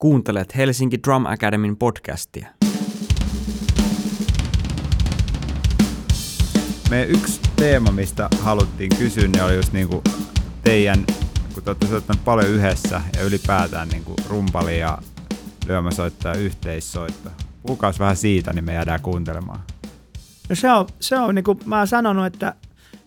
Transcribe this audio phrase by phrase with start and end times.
[0.00, 2.48] Kuuntelet Helsinki Drum Academyn podcastia.
[6.90, 10.02] Meidän yksi teema, mistä haluttiin kysyä, niin oli just niinku
[10.64, 11.04] teidän,
[11.54, 14.98] kun te olette soittaneet paljon yhdessä ja ylipäätään niinku rumpali ja
[15.66, 17.30] lyömäsoittaja yhteissoitto.
[17.62, 19.60] Puhukaas vähän siitä, niin me jäädään kuuntelemaan.
[20.48, 22.54] No se on, se on niin kuin mä oon sanonut, että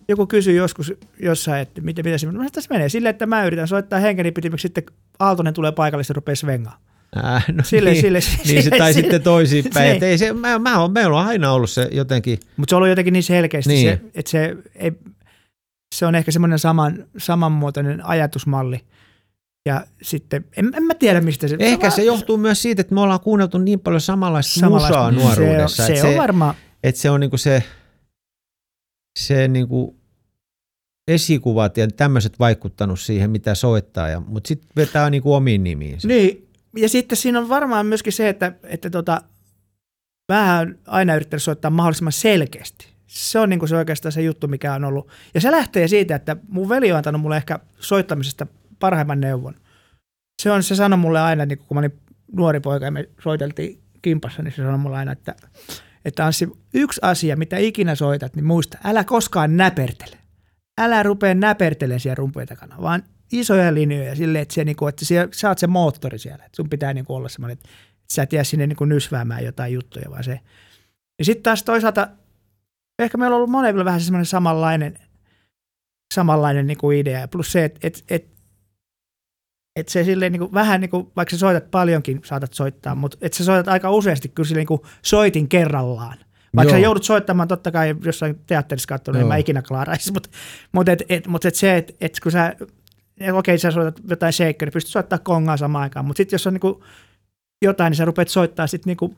[0.08, 3.98] joku kysyy joskus jossain, että miten pitäisi, no tässä menee silleen, että mä yritän soittaa
[3.98, 4.84] henkeni pitimiksi, sitten
[5.18, 6.78] Aaltonen tulee paikalle, ja rupeaa svengaa.
[7.24, 10.00] Äh, no Sille- niin, sille- niin se, tai sille- sitten toisinpäin.
[10.00, 12.78] se- ei se, mä, mä on, meillä on aina ollut se jotenkin, Mutta se on
[12.78, 13.88] ollut jotenkin niin selkeästi, Niin.
[13.88, 14.92] Se, että se, ei,
[15.94, 18.80] se on ehkä semmoinen saman, samanmuotoinen ajatusmalli.
[19.68, 21.56] Ja sitten, en, en mä tiedä mistä se...
[21.58, 25.10] ehkä se vaan- johtuu myös siitä, että me ollaan kuunneltu niin paljon samanlaista, samanlaista- musaa
[25.10, 25.86] nuoruudessa.
[25.86, 27.62] Se on, että se on varmaan, että se on niinku se,
[29.18, 29.96] se niinku
[31.08, 35.98] esikuvat ja tämmöiset vaikuttanut siihen, mitä soittaa, ja, mutta sitten vetää niinku omiin nimiin.
[36.04, 39.22] Niin, ja sitten siinä on varmaan myöskin se, että, että tota,
[40.32, 42.86] oon aina yrittänyt soittaa mahdollisimman selkeästi.
[43.06, 45.08] Se on niin se oikeastaan se juttu, mikä on ollut.
[45.34, 48.46] Ja se lähtee siitä, että mun veli on antanut mulle ehkä soittamisesta
[48.78, 49.54] parhaimman neuvon.
[50.42, 52.00] Se on, se sanoi mulle aina, niin kun mä olin
[52.32, 55.34] nuori poika ja me soiteltiin kimpassa, niin se sanoi mulle aina, että,
[56.04, 60.23] että Anssi, yksi asia, mitä ikinä soitat, niin muista, älä koskaan näpertele.
[60.78, 65.28] Älä rupea näpertelemään siellä rumpujen takana, vaan isoja linjoja silleen, että, se, niinku, että siellä,
[65.32, 66.44] sä oot se moottori siellä.
[66.44, 67.68] Että sun pitää niinku olla semmoinen, että
[68.12, 70.40] sä et jää sinne niinku nysväämään jotain juttuja, vaan se.
[71.18, 72.08] Ja sitten taas toisaalta,
[72.98, 74.98] ehkä meillä on ollut molemmilla vähän semmoinen samanlainen,
[76.14, 77.28] samanlainen niinku idea.
[77.28, 78.26] Plus se, että et, et,
[79.76, 83.38] et se silleen niinku, vähän niin kuin, vaikka sä soitat paljonkin, saatat soittaa, mutta että
[83.38, 86.18] sä soitat aika useasti kyllä silleen niinku soitin kerrallaan.
[86.56, 86.80] Vaikka Joo.
[86.80, 89.28] sä joudut soittamaan totta kai jossain teatterissa katsonut, Joo.
[89.28, 90.28] mä ikinä klaaraisi, mutta
[90.72, 92.54] mut et, et, mut et se, että et kun sä,
[93.20, 96.46] et okei sä soitat jotain shakeria, niin pystyt soittamaan kongaa samaan aikaan, mutta sitten jos
[96.46, 96.84] on niinku
[97.62, 99.14] jotain, niin sä rupeat soittaa sitten niinku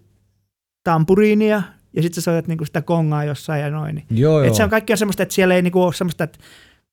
[0.84, 1.62] tampuriinia,
[1.92, 3.94] ja sitten sä soitat niinku sitä kongaa jossain ja noin.
[3.94, 4.06] Niin.
[4.10, 4.44] Joo, joo.
[4.44, 6.38] Et se on kaikkia semmoista, että siellä ei niinku ole semmoista, että,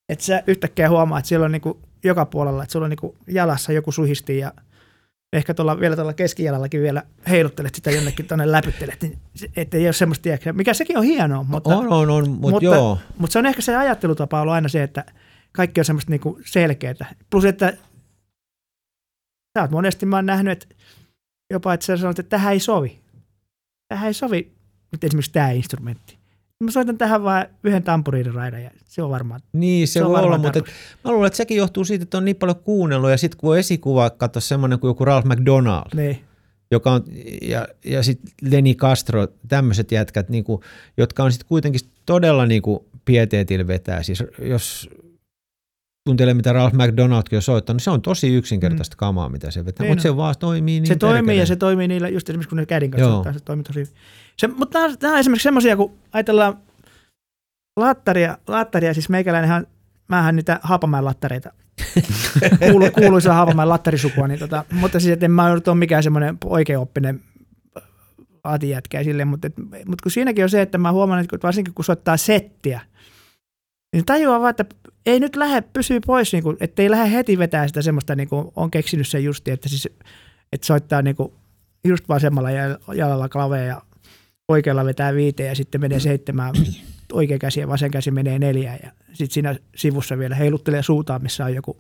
[0.09, 3.71] että sä yhtäkkiä huomaa, että siellä on niinku joka puolella, että sulla on niinku jalassa
[3.71, 4.53] joku suhisti ja
[5.33, 9.19] ehkä tuolla, vielä tuolla keskijalallakin vielä heiluttelet sitä jonnekin tuonne läpyttelet, niin
[9.55, 12.65] että ei ole semmoista, tiedätkö, mikä sekin on hienoa, mutta, on, on, on, mutta, mutta,
[12.65, 12.99] joo.
[13.17, 15.05] mutta se on ehkä se ajattelutapa ollut aina se, että
[15.51, 17.15] kaikki on semmoista niinku selkeää.
[17.29, 17.77] Plus, että
[19.57, 20.75] sä oot monesti, mä oon nähnyt, että
[21.51, 22.99] jopa, että sä sanot, että tähän ei sovi.
[23.87, 24.51] Tähän ei sovi
[24.91, 26.22] nyt esimerkiksi tämä instrumentti.
[26.63, 29.41] Mä soitan tähän vain yhden tampuriiriraidan ja se on varmaan.
[29.53, 30.65] Niin, se, Se on voi olla, mutta et,
[31.05, 33.57] mä luulen, että sekin johtuu siitä, että on niin paljon kuunnellut, ja sitten kun on
[33.59, 36.19] esikuva, katso semmoinen kuin joku Ralph McDonald, Niin.
[36.71, 37.03] joka on,
[37.41, 40.61] ja, ja sitten Lenny Castro, tämmöiset jätkät, niin kuin,
[40.97, 44.03] jotka on sitten kuitenkin todella niin kuin pieteetillä vetää.
[44.03, 44.89] Siis jos
[46.09, 49.83] tuntelee, mitä Ralph McDonaldkin on soittanut, niin se on tosi yksinkertaista kamaa, mitä se vetää,
[49.83, 50.13] Niin mutta on.
[50.13, 52.91] se vaan toimii niin se toimii ja se toimii niillä, just esimerkiksi kun ne kädin
[52.91, 53.13] kanssa Joo.
[53.15, 53.93] soittaa, se toimii tosi hyvin.
[54.37, 56.57] Se, mutta nämä, nämä on esimerkiksi semmoisia, kun ajatellaan
[57.77, 59.67] lattaria, lattaria siis meikäläinenhän,
[60.07, 61.51] mähän niitä Haapamäen lattareita,
[62.71, 67.21] kuulu, kuuluisa Haapamäen lattarisukua, niin tota, mutta siis et en mä ole mikään semmoinen oikeaoppinen
[68.43, 69.53] aatijätkä ja silleen, mutta, et,
[69.85, 72.81] mutta kun siinäkin on se, että mä huomaan, että varsinkin kun soittaa settiä,
[73.93, 74.65] niin tajuaa vaan, että
[75.05, 78.29] ei nyt lähde, pysyy pois, niin kuin, että ei lähde heti vetää sitä semmoista, niin
[78.29, 79.89] kuin on keksinyt sen justi, että, siis,
[80.53, 81.33] että soittaa niin kuin
[81.87, 83.81] just vasemmalla jal- jalalla klavea ja
[84.47, 86.53] oikealla vetää viiteen ja sitten menee seitsemään,
[87.13, 91.45] oikea käsi ja vasen käsi menee neljään ja sitten siinä sivussa vielä heiluttelee suutaan, missä
[91.45, 91.77] on joku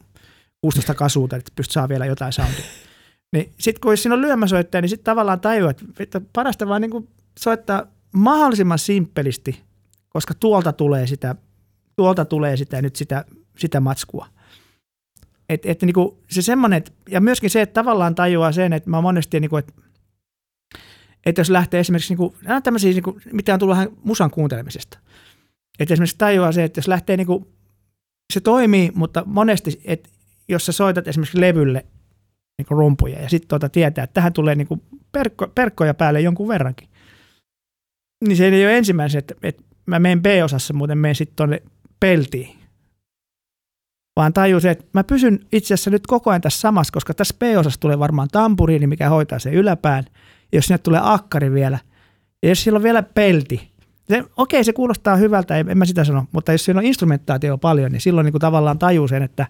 [0.61, 2.65] 16 kasuuta, että pystyt saa vielä jotain soundia.
[3.33, 7.09] Niin sitten kun siinä on lyömäsoittaja, niin sitten tavallaan tajuaa, että parasta vaan niin kuin
[7.39, 9.61] soittaa mahdollisimman simppelisti,
[10.09, 11.35] koska tuolta tulee sitä,
[11.95, 13.25] tuolta tulee sitä nyt sitä,
[13.57, 14.27] sitä matskua.
[15.49, 19.01] Et, et niinku se semmoinen, et- ja myöskin se, että tavallaan tajuaa sen, että mä
[19.01, 19.73] monesti, niinku, että
[21.25, 24.99] että jos lähtee esimerkiksi, niinku, nämä on tämmöisiä, niinku, mitä on tullut vähän musan kuuntelemisesta.
[25.79, 27.47] Että esimerkiksi tajuaa se, että jos lähtee, niinku,
[28.33, 30.09] se toimii, mutta monesti, että
[30.47, 31.85] jos sä soitat esimerkiksi levylle
[32.57, 36.89] niinku rumpuja ja sitten tuota tietää, että tähän tulee niinku perkko, perkkoja päälle jonkun verrankin,
[38.27, 41.63] niin se ei ole ensimmäisen, että, että mä menen B-osassa, muuten menen sitten tuonne
[41.99, 42.55] peltiin.
[44.15, 47.79] Vaan tajusin, että mä pysyn itse asiassa nyt koko ajan tässä samassa, koska tässä B-osassa
[47.79, 50.03] tulee varmaan tampuriini, mikä hoitaa sen yläpään.
[50.53, 51.79] Ja jos sinne tulee akkari vielä,
[52.43, 53.73] ja jos siellä on vielä pelti,
[54.09, 57.57] se, okei, se kuulostaa hyvältä, en, en mä sitä sano, mutta jos siellä on instrumentaatio
[57.57, 59.47] paljon, niin silloin niin kuin tavallaan tajuu sen, että,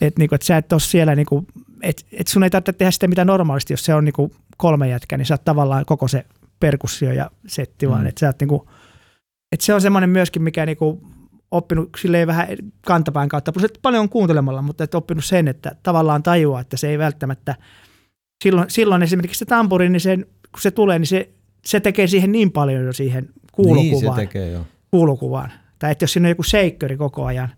[0.00, 1.46] että, niin kuin, että sä et ole siellä, niin kuin,
[1.82, 4.88] että, että sun ei tarvitse tehdä sitä mitä normaalisti, jos se on niin kuin kolme
[4.88, 6.26] jätkää, niin sä oot tavallaan koko se
[6.60, 8.06] perkussio ja setti, vaan Mm.
[8.06, 8.62] että sä oot niin kuin,
[9.52, 11.00] että se on semmoinen myöskin, mikä niin kuin
[11.50, 12.48] oppinut silleen vähän
[12.86, 16.88] kantapään kautta, plus että paljon kuuntelemalla, mutta että oppinut sen, että tavallaan tajuaa, että se
[16.88, 17.54] ei välttämättä
[18.42, 21.28] silloin, silloin esimerkiksi se tampuri, niin sen, kun se tulee, niin se,
[21.64, 23.90] se tekee siihen niin paljon jo siihen kuulokuvaan.
[24.00, 24.66] Niin se tekee, joo.
[24.90, 25.52] kuulokuvaan.
[25.78, 27.48] Tai että jos siinä on joku seikköri koko ajan,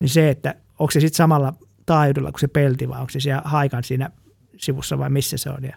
[0.00, 1.52] niin se, että onko se sitten samalla
[1.86, 4.10] taajuudella kuin se pelti vai onko se siellä haikan siinä
[4.56, 5.64] sivussa vai missä se on.
[5.64, 5.76] Ja,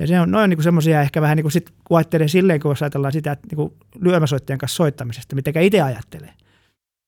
[0.00, 2.70] ja se on noin niin semmoisia ehkä vähän niin kuin sit, kun ajattelee silleen, kun
[2.70, 6.34] jos ajatellaan sitä, että niin lyömäsoittajan kanssa soittamisesta, mitä itse ajattelee.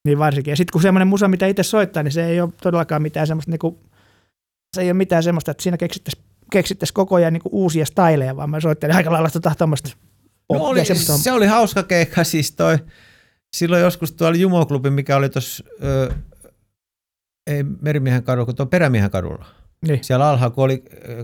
[0.05, 0.53] Niin varsinkin.
[0.53, 3.51] Ja sitten kun semmoinen musa, mitä itse soittaa, niin se ei ole todellakaan mitään semmoista,
[3.51, 3.79] niin kuin,
[4.77, 8.51] se ei ole mitään semmoista, että siinä keksittäisiin keksittäisi koko ajan niin uusia styleja, vaan
[8.51, 9.55] mä soittelen aika lailla tota
[10.53, 10.85] No oli,
[11.23, 12.79] se oli hauska keikka siis toi,
[13.57, 15.65] silloin joskus tuolla Jumoklubi, mikä oli tuossa,
[17.47, 19.45] ei Merimiehen kadulla, kun tuo Perämiehen kadulla.
[19.89, 20.05] Niin.
[20.05, 20.83] Siellä alhaalla, kun oli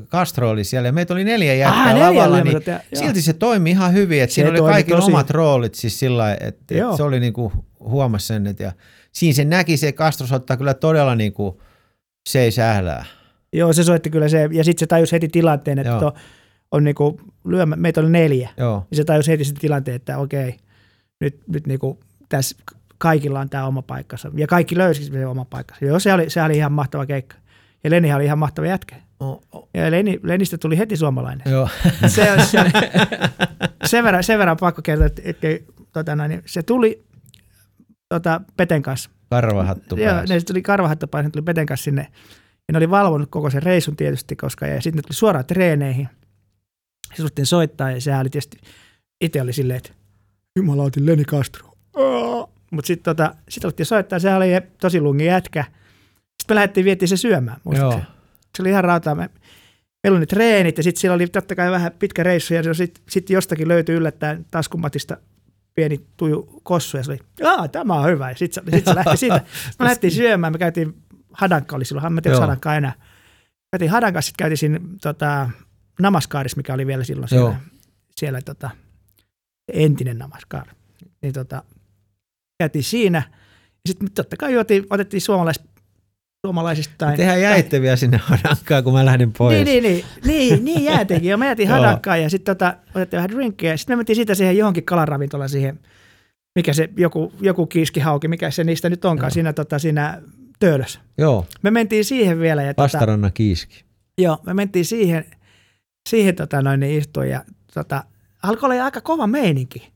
[0.08, 3.02] Castro oli siellä ja meitä oli neljä jätkää Ah, neljä lavalla, niin lyömäsoittajaa, joo.
[3.02, 6.18] silti se toimi ihan hyvin, että Se siinä oli kaikilla tosi- omat roolit siis sillä
[6.18, 8.72] lailla, että, että se oli niinku huomasi sen, että ja
[9.12, 11.62] siinä se näki, se Castro soittaa kyllä todella niinku
[12.28, 13.04] seis ählää.
[13.58, 16.14] Joo, se soitti kyllä se, ja sitten se tajusi heti tilanteen, että to,
[16.70, 20.56] on niinku, lyömä, meitä oli neljä, Joo, niin se tajusi heti sen tilanteen, että okei,
[21.20, 22.56] nyt, nyt niinku, tässä
[22.98, 24.30] kaikilla on tämä oma paikkansa.
[24.34, 25.84] Ja kaikki löysi sen oma paikkansa.
[25.84, 27.36] Joo, se oli, se oli ihan mahtava keikka.
[27.84, 28.96] Ja Lenihan oli ihan mahtava jätkä.
[29.20, 31.52] o, o, Ja Leni, Lenistä tuli heti suomalainen.
[31.52, 31.68] joo.
[32.06, 32.58] Se, on- se,
[33.84, 35.48] sen, verran, sen verran pakko kertoa, että, että
[35.92, 37.04] tota, niin se tuli
[38.08, 39.10] tota, Peten kanssa.
[39.30, 42.06] karvahattu Joo, ne tuli karvahattapaiset, tuli Peten kanssa sinne.
[42.68, 46.08] Ja ne oli valvonut koko sen reisun tietysti, koska ja sitten ne tuli suoraan treeneihin.
[47.14, 48.58] Se suhteen soittaa ja sehän oli tietysti,
[49.20, 49.90] itse oli silleen, että
[50.56, 51.72] Jumala otin Leni Castro.
[52.70, 54.46] Mutta sitten tota, sit alettiin soittaa, se oli
[54.80, 55.64] tosi lungi jätkä.
[56.22, 57.60] Sitten me lähdettiin vietiin se syömään.
[58.56, 59.14] Se oli ihan rautaa.
[59.14, 59.30] Me,
[60.02, 63.04] meillä oli ne treenit ja sitten siellä oli totta kai vähän pitkä reissu ja sitten
[63.08, 65.16] sit jostakin löytyi yllättäen taskumatista
[65.74, 68.30] pieni tuju kossu ja se oli, Aa, tämä on hyvä.
[68.30, 69.40] Ja sitten sit se lähti siitä.
[69.78, 70.94] Me lähdettiin syömään, me käytiin,
[71.36, 72.38] Hadankka oli silloin, mä en tiedä, Joo.
[72.38, 72.92] onko Hadankka enää.
[73.72, 75.50] Käytiin Hadanka, sitten käytiin siinä tota,
[76.00, 77.56] Namaskaarissa, mikä oli vielä silloin siellä, Joo.
[78.16, 78.70] siellä tota,
[79.72, 80.66] entinen Namaskar.
[81.22, 81.62] Niin tota,
[82.58, 83.22] käytiin siinä.
[83.58, 85.60] Ja sitten totta kai juotiin, otettiin suomalais,
[86.46, 87.16] suomalaisista tai...
[87.16, 89.64] Tehän jäitte vielä sinne Hadankaan, kun mä lähdin pois.
[89.64, 91.30] Niin, niin, niin, niin, niin jäätiinkin.
[91.30, 91.78] Jo, me jäätiin Joo.
[91.78, 93.76] Hadankkaan ja sitten tota, otettiin vähän drinkkiä.
[93.76, 95.80] Sitten me mentiin siitä siihen johonkin kalaravintolaan siihen,
[96.54, 99.34] mikä se joku, joku kiiskihauki, mikä se niistä nyt onkaan, Joo.
[99.34, 100.22] siinä, tota, siinä
[100.58, 101.00] töölössä.
[101.18, 102.62] Joo, Me mentiin siihen vielä.
[102.62, 103.84] Ja tota, vastaranna kiiski.
[104.18, 105.24] Joo, me mentiin siihen,
[106.08, 107.44] siihen tota noin, niin istuin ja
[107.74, 108.04] tota,
[108.42, 109.92] alkoi olla aika kova meininki.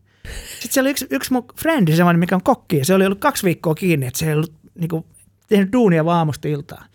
[0.53, 3.21] Sitten siellä oli yksi, yksi mun frendi, semmoinen, mikä on kokki, ja se oli ollut
[3.21, 5.05] kaksi viikkoa kiinni, että se ei ollut niin kuin,
[5.49, 6.87] tehnyt duunia vaan aamusta iltaan.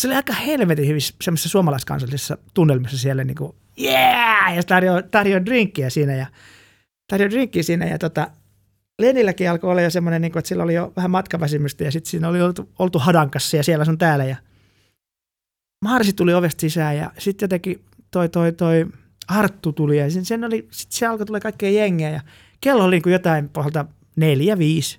[0.00, 4.54] Se oli aika helvetin hyvissä semmoisessa suomalaiskansallisessa tunnelmissa siellä, niin kuin, yeah!
[4.54, 6.26] ja se tarjoaa tarjoa drinkkiä siinä, ja
[7.10, 8.30] tarjoaa drinkkiä siinä, ja tota,
[9.00, 12.10] Lenilläkin alkoi olla jo semmoinen, niin kuin, että sillä oli jo vähän matkaväsymystä, ja sitten
[12.10, 14.36] siinä oli oltu, oltu hadankassa ja siellä sun täällä, ja
[15.84, 18.86] Marsi tuli ovesta sisään ja sitten jotenkin toi, toi, toi
[19.28, 22.20] Arttu tuli ja sen, sen oli, sit se alkoi tulla kaikkea jengiä ja
[22.60, 23.84] kello oli niin kuin jotain puolta
[24.16, 24.98] neljä, viisi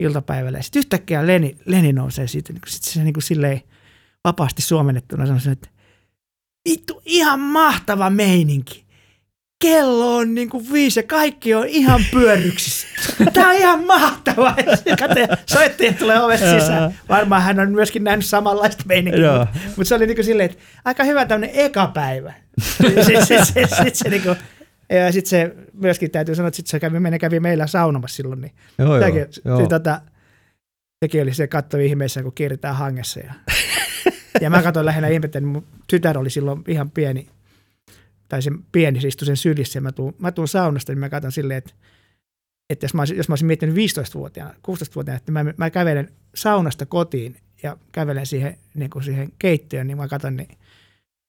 [0.00, 0.58] iltapäivällä.
[0.58, 3.62] Ja sitten yhtäkkiä Leni, Leni nousee siitä, niin sitten se niin kuin silleen
[4.24, 5.68] vapaasti suomennettuna sanoi, että
[6.68, 8.86] vittu ihan mahtava meininki.
[9.60, 12.86] Kello on niin kuin viisi ja kaikki on ihan pyörryksissä.
[13.32, 14.56] Tämä on ihan mahtavaa.
[15.00, 16.94] Kate- Soittaja tulee ovesta sisään.
[17.08, 19.38] Varmaan hän on myöskin nähnyt samanlaista meininkiä.
[19.38, 22.32] Mutta mut se oli niinku silleen, että aika hyvä tämmöinen eka päivä.
[22.60, 24.36] Sitten sit, sit, sit, sit se niinku,
[24.90, 28.40] ja sitten se myöskin täytyy sanoa, että sit se kävi, kävi meillä saunomassa silloin.
[28.40, 29.60] Niin Joo, sekin, joo.
[29.60, 30.00] Se, tota,
[31.04, 33.20] sekin oli se katto ihmeessä, kun kierretään hangessa.
[33.20, 33.34] Ja,
[34.40, 37.28] ja mä katsoin lähinnä ihmettä, niin mun tytär oli silloin ihan pieni,
[38.30, 41.08] tai se pieni, se istui sen sylissä, ja mä tuun, mä tuun saunasta, niin mä
[41.08, 41.72] katson silleen, että,
[42.70, 46.86] että jos, mä olisin, jos mä olisin miettinyt 15-vuotiaana, 16-vuotiaana, että mä, mä kävelen saunasta
[46.86, 50.58] kotiin ja kävelen siihen, niin kuin siihen keittiöön, niin mä katson, niin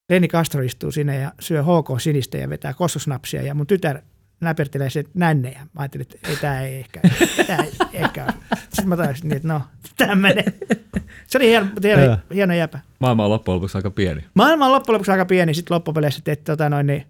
[0.09, 4.01] Leni Castro istuu sinne ja syö HK sinistä ja vetää kossusnapsia, ja mun tytär
[4.41, 5.59] näpertelee se nännejä.
[5.59, 7.01] Mä ajattelin, että ei, tämä ei ehkä,
[7.47, 8.27] tämä ei ehkä
[8.69, 9.61] Sitten mä taisin niin, että no,
[9.97, 10.43] tämmöinen.
[11.27, 12.79] Se oli hieno, hieno, hieno jäpä.
[12.99, 14.25] Maailma on loppujen lopuksi aika pieni.
[14.33, 17.05] Maailma on loppujen lopuksi aika pieni, sitten loppupeleissä teet tota noin, niin,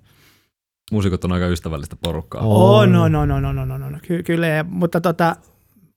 [0.92, 2.42] Muusikot on aika ystävällistä porukkaa.
[2.42, 3.98] Oh, no, no, no, no, no, no, no.
[4.02, 5.36] Ky- kyllä, ja, mutta, tota,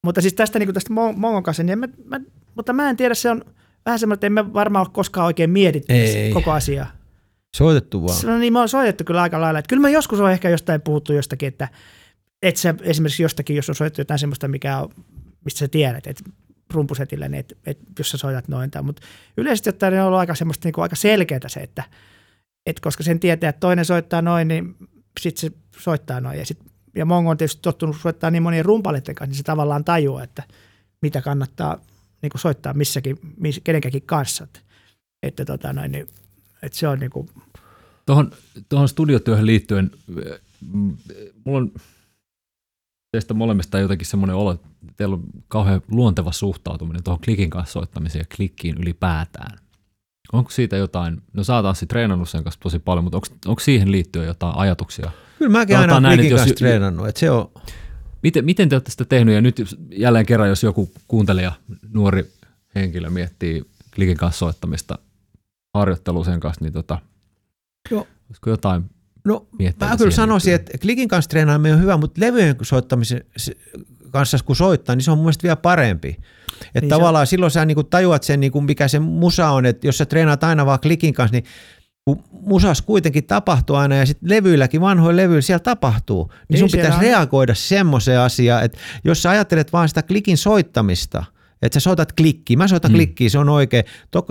[0.04, 2.20] mutta siis tästä, niin tästä Mongon kanssa, niin mä, mä,
[2.54, 3.44] mutta mä en tiedä, se on
[3.86, 5.92] vähän semmoinen, että emme varmaan ole koskaan oikein mietitty
[6.32, 6.86] koko asiaa.
[7.54, 8.34] Soitettu vaan.
[8.34, 9.58] On niin, me on soitettu kyllä aika lailla.
[9.58, 11.68] Että kyllä mä joskus on ehkä jostain puhuttu jostakin, että,
[12.42, 14.88] että sä esimerkiksi jostakin, jos on soitettu jotain semmoista, mikä on,
[15.44, 16.24] mistä sä tiedät, että
[16.72, 18.70] rumpusetillä, niin että, että jos sä soitat noin.
[18.82, 19.02] Mutta
[19.36, 21.82] yleisesti ottaen on ollut aika semmoista niin kuin aika selkeää se, että,
[22.66, 24.76] että koska sen tietää, että toinen soittaa noin, niin
[25.20, 26.38] sitten se soittaa noin.
[26.38, 26.58] Ja, sit,
[26.94, 30.42] ja Mongo on tietysti tottunut soittaa niin monien rumpaleiden kanssa, niin se tavallaan tajuaa, että
[31.02, 31.80] mitä kannattaa
[32.22, 34.44] niin kuin soittaa missäkin, miss, kenenkäkin kanssa.
[34.44, 34.60] Että,
[35.22, 36.08] että, tota noin, niin,
[36.62, 37.28] että se on niin kuin,
[38.06, 38.30] Tuohon,
[38.68, 39.90] tuohon studiotyöhön liittyen,
[40.72, 40.96] mm,
[41.44, 41.72] mulla on
[43.12, 48.20] teistä molemmista jotenkin semmoinen olo, että teillä on kauhean luonteva suhtautuminen tuohon klikin kanssa soittamiseen
[48.20, 49.58] ja klikkiin ylipäätään.
[50.32, 53.60] Onko siitä jotain, no sä oot Anssi treenannut sen kanssa tosi paljon, mutta onko, onko
[53.60, 55.10] siihen liittyen jotain ajatuksia?
[55.38, 57.50] Kyllä mäkin Sanotaan aina näin, klikin jos- kanssa treenannut, että se on,
[58.24, 61.52] Miten, miten te olette sitä tehnyt ja nyt jälleen kerran, jos joku kuuntelija,
[61.92, 62.32] nuori
[62.74, 64.98] henkilö miettii klikin kanssa soittamista
[65.74, 66.98] harjoittelua sen kanssa, niin tota,
[67.90, 68.06] Joo.
[68.28, 68.84] olisiko jotain
[69.24, 69.46] No
[69.80, 70.74] mä kyllä sanoisin, liittyen?
[70.74, 73.24] että klikin kanssa treenaaminen on hyvä, mutta levyjen soittamisen
[74.10, 76.08] kanssa kun soittaa, niin se on mun mielestä vielä parempi.
[76.08, 76.20] Että
[76.64, 77.00] Niin niin se on.
[77.00, 80.44] tavallaan silloin sä niinku tajuat sen, niinku mikä se musa on, että jos sä treenaat
[80.44, 81.44] aina vaan klikin kanssa, niin
[82.04, 86.68] kun musas kuitenkin tapahtuu aina ja sitten levyilläkin, vanhoilla levyillä siellä tapahtuu, niin, Niin, sun
[86.72, 91.24] pitäisi on- reagoida semmoiseen asiaan, että jos sä ajattelet vaan sitä klikin soittamista,
[91.66, 92.94] että sä soitat klikkiä, mä soitan Mm.
[92.94, 93.84] klikkiä, se on oikein.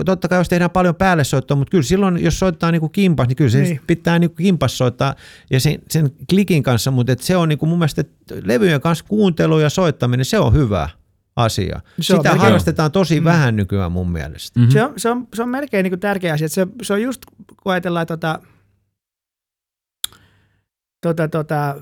[0.04, 3.36] Totta kai jos tehdään paljon päälle soittoa, mutta kyllä silloin, jos soittaa niinku kimpas, niin
[3.36, 3.68] kyllä se Niin.
[3.68, 3.80] niin.
[3.86, 5.14] pitää niinku kimpas soittaa
[5.50, 8.04] ja sen, sen klikin kanssa, mutta et se on niinku mun mielestä
[8.44, 10.88] levyjen kanssa kuuntelu ja soittaminen, se on hyvä
[11.36, 11.80] asia.
[12.00, 13.24] Se on Sitä melkein- harrastetaan tosi Mm.
[13.24, 14.60] vähän nykyään mun mielestä.
[14.60, 14.70] Mhm.
[14.70, 16.46] Se on, se on, se on melkein niin kuin tärkeä asia.
[16.46, 17.20] että Se, se on just,
[17.62, 18.38] kun ajatellaan tota,
[21.00, 21.76] tota, tota,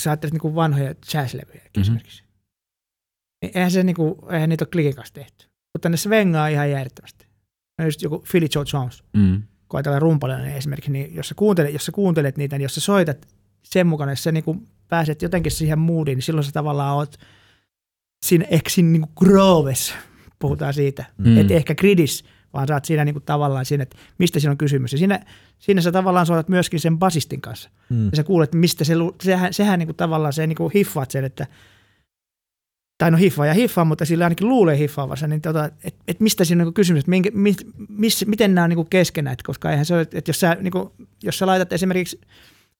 [0.00, 1.80] sä ajattelet niin kuin vanhoja jazzlevyjä Mhm.
[1.80, 2.22] esimerkiksi.
[3.42, 5.46] Niin eihän, se, niin kuin, eihän niitä ole klikin kanssa tehty.
[5.74, 7.26] Mutta ne svengaa ihan järjettömästi.
[7.78, 9.42] No just joku Philly Joe Jones, Mm.
[9.68, 12.80] kun ajatellaan rumpalina esimerkiksi, niin jos sä, kuuntelet, jos sä kuuntelet niitä, niin jos sä
[12.80, 13.28] soitat
[13.62, 17.16] sen mukana, jos sä niin kuin pääset jotenkin siihen moodiin, niin silloin sä tavallaan oot
[18.26, 19.94] siinä eksin niin kuin grooves,
[20.38, 21.04] puhutaan siitä.
[21.18, 21.38] Mm.
[21.38, 24.58] Et ehkä gridis, vaan sä oot siinä niin kuin tavallaan siinä, että mistä siinä on
[24.58, 24.92] kysymys.
[24.92, 25.24] Ja siinä,
[25.58, 27.70] siinä sä tavallaan soitat myöskin sen basistin kanssa.
[27.88, 28.04] Mm.
[28.04, 31.24] Ja sä kuulet, mistä se, sehän, sehän niin kuin tavallaan se niin kuin hiffaat sen,
[31.24, 31.46] että
[33.02, 36.44] tai no hiffaa ja hiffaa, mutta sillä ainakin luulee hiffaavansa, niin tota, että et mistä
[36.44, 37.54] siinä on niin kysymys, että minkä, mi,
[37.88, 40.72] miss, miten nämä on niin keskenään, et koska eihän se ole, että jos sä, niin
[40.72, 40.90] kuin,
[41.22, 42.20] jos sä laitat esimerkiksi,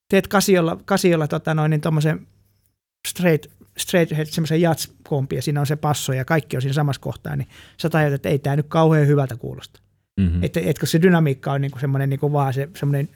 [0.08, 2.26] teet kasiolla, kasiolla tota noin, niin tommosen
[3.08, 7.00] straight, straight head, semmoisen jats-kompi, ja siinä on se passo ja kaikki on siinä samassa
[7.00, 7.48] kohtaa, niin
[7.82, 9.80] sä tajut, että ei tämä nyt kauhean hyvältä kuulosta.
[10.20, 10.42] Mm-hmm.
[10.42, 13.08] Että et, kun se dynamiikka on niinku semmoinen niinku vaan se semmoinen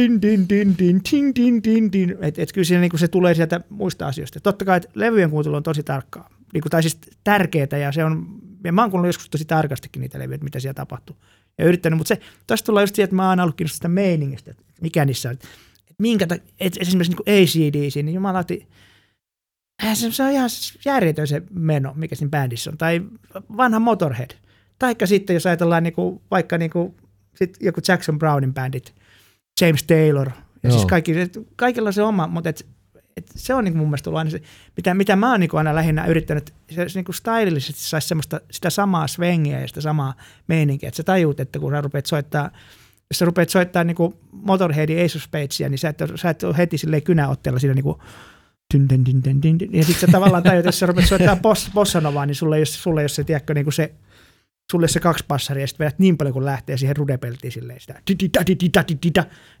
[0.00, 2.16] din din din din din din din din.
[2.20, 4.40] Että et kyllä siinä niinku se tulee sieltä muista asioista.
[4.40, 6.28] Totta kai että levyjen kuuntelu on tosi tarkkaa.
[6.52, 8.26] Niinku, tai siis tärkeää ja se on,
[8.64, 11.16] ja mä oon joskus tosi tarkastikin niitä levyjä, mitä siellä tapahtuu.
[11.58, 14.50] Ja yrittänyt, mutta se, tästä tulee just siihen, että mä oon ollut kiinnostunut sitä meiningistä,
[14.50, 15.32] että mikä niissä on.
[15.32, 15.44] Että
[15.98, 18.20] minkä, ta- et esimerkiksi niin kuin ACDC, niin
[19.82, 20.50] eihän se, se on ihan
[20.84, 22.78] järjetön se meno, mikä siinä bändissä on.
[22.78, 23.02] Tai
[23.56, 24.30] vanha Motorhead.
[24.78, 26.94] Taikka sitten, jos ajatellaan niinku, vaikka niinku,
[27.34, 28.94] sit joku Jackson Brownin bändit,
[29.60, 30.30] James Taylor,
[30.62, 30.72] ja Joo.
[30.72, 31.12] siis kaikki,
[31.56, 32.66] kaikilla se oma, mutta et,
[33.16, 34.42] et se on niinku mun mielestä ollut aina se,
[34.76, 38.70] mitä, mitä mä oon niinku aina lähinnä yrittänyt, se, se niinku stylillisesti saisi semmoista, sitä
[38.70, 40.14] samaa svengiä ja sitä samaa
[40.46, 42.50] meininkiä, että sä tajuut, että kun sä rupeat soittaa,
[43.10, 46.56] jos sä rupeat soittaa niinku Motorheadin Ace of Spadea, niin sä et, sä et ole
[46.56, 48.00] heti silleen kynäotteella siinä niinku,
[48.74, 49.74] dyn, dyn, dyn, dyn, dyn, dyn.
[49.74, 52.66] ja sitten sä tavallaan tajut, jos sä rupeat soittaa boss, bossanovaa, niin sulle ei ole,
[52.66, 53.94] sulle ole se, tiedätkö, niinku se,
[54.74, 58.02] sulle se kaksi passaria ja sitten vedät niin paljon kuin lähtee siihen rudepeltiin silleen sitä.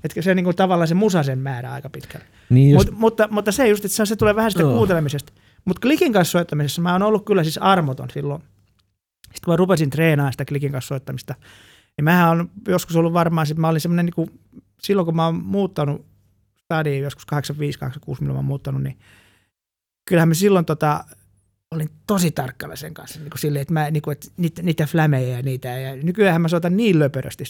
[0.04, 2.26] Että se on niin kuin tavallaan se musasen määrä aika pitkälle.
[2.50, 4.76] Niin just, Mut, mutta, mutta se just, että se, se tulee vähän sitä Joo.
[4.76, 5.32] kuuntelemisesta.
[5.64, 8.42] Mutta klikin kanssa soittamisessa mä oon ollut kyllä siis armoton silloin.
[9.22, 11.34] Sitten kun mä rupesin treenaamaan sitä klikin kanssa soittamista,
[11.96, 14.40] niin mähän on joskus ollut varmaan, että mä olin semmoinen, niin kuin,
[14.82, 16.06] silloin kun mä oon muuttanut
[16.64, 17.36] stadiin joskus 85-86,
[18.20, 18.98] milloin mä oon muuttanut, niin
[20.08, 21.04] kyllähän mä silloin tota,
[21.74, 24.86] olin tosi tarkkana sen kanssa, niin kuin silleen, että, mä, niin kuin, että niitä, niitä
[24.86, 27.44] flämejä ja niitä, ja nykyään mä soitan niin löpörösti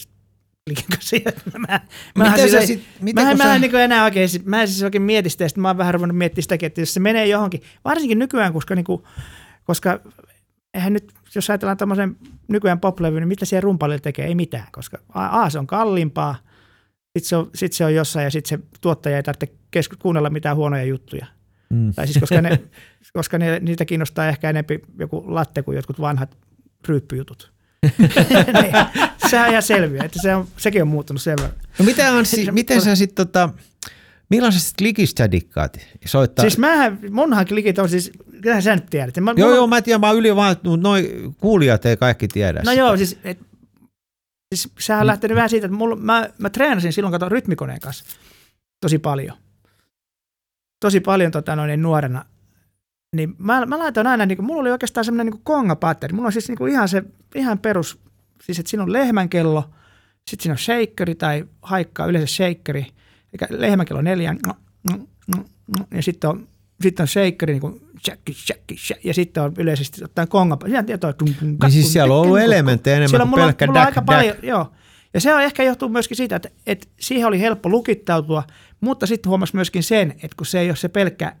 [0.67, 1.79] klikin kanssa, että mä,
[2.15, 4.61] mä, miten sä sit, miten Mä, en- kun mä sä, en niin enää oikein, mä
[4.61, 6.93] en siis oikein mieti sitä, ja sit mä oon vähän ruvennut miettimään sitäkin, että jos
[6.93, 9.03] se menee johonkin, varsinkin nykyään, koska, niin kuin,
[9.63, 9.99] koska
[10.73, 12.15] eihän nyt, jos ajatellaan tämmöisen
[12.47, 14.25] nykyään poplevy, niin mitä siellä rumpalilla tekee?
[14.25, 16.35] Ei mitään, koska A, A se on kalliimpaa,
[17.17, 20.29] sitten se, on, sit se on jossain ja sitten se tuottaja ei tarvitse kesku, kuunnella
[20.29, 21.25] mitään huonoja juttuja.
[21.69, 21.93] Mm.
[21.93, 22.59] Tai siis koska, ne,
[23.13, 26.37] koska ne, niitä kiinnostaa ehkä enemmän joku latte kuin jotkut vanhat
[26.87, 27.51] ryyppyjutut.
[28.61, 28.73] niin,
[29.29, 31.59] sehän on ihan selviä, että se on, sekin on muuttunut sen verran.
[31.79, 33.49] no miten, Anssi, miten sä sitten tota,
[34.29, 36.43] millaisesta klikistä dikkaat soittaa?
[36.43, 39.17] Siis mähän, munhan klikit on siis, kyllähän sä nyt tiedät.
[39.17, 42.27] Mä, joo, mulla- joo, mä tiedän, mä oon yli vaan, mutta noi kuulijat ei kaikki
[42.27, 42.73] tiedä No sitä.
[42.73, 43.39] joo, siis, et,
[44.55, 48.05] siis sehän on lähtenyt vähän siitä, että mulla, mä, mä treenasin silloin kato rytmikoneen kanssa
[48.81, 49.37] tosi paljon.
[50.79, 52.25] Tosi paljon tota, noin, nuorena.
[53.15, 56.13] Niin mä, mä laitoin aina, niin kuin, mulla oli oikeastaan semmoinen niin konga-patteri.
[56.13, 57.03] Mulla on siis niin kuin ihan se
[57.35, 57.99] ihan perus,
[58.43, 59.69] siis että siinä on lehmänkello,
[60.29, 62.85] sitten siinä on shakeri tai haikka, yleensä shakeri.
[63.33, 64.39] Eli lehmänkello neljän,
[65.91, 66.47] ja sitten on,
[66.81, 70.57] sitten on shakeri, niin kuin shakki, shakki, shakki, ja sitten on yleisesti ottaen konga.
[70.65, 74.05] Siinä tietoa, Niin siis siellä on ollut elementtejä enemmän kuin pelkkä mulla aika dack.
[74.05, 74.71] paljon, joo.
[75.15, 78.43] Ja se on ehkä johtuu myöskin siitä, että, että siihen oli helppo lukittautua,
[78.81, 81.35] mutta sitten huomasi myöskin sen, että kun se ei ole se pelkkä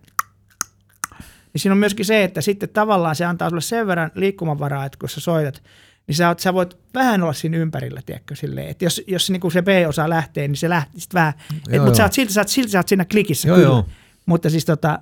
[1.55, 4.97] niin siinä on myöskin se, että sitten tavallaan se antaa sulle sen verran liikkumavaraa, että
[4.99, 5.63] kun sä soitat,
[6.07, 9.51] niin sä, oot, sä voit vähän olla siinä ympärillä, tiedätkö, silleen, että jos, jos niin
[9.51, 11.33] se B-osa lähtee, niin se lähtee sitten vähän,
[11.69, 13.67] et, mutta sä oot, silti, sä, oot, silti sä oot siinä klikissä Joo, kyllä.
[13.67, 13.85] joo.
[14.25, 14.99] Mutta siis tota,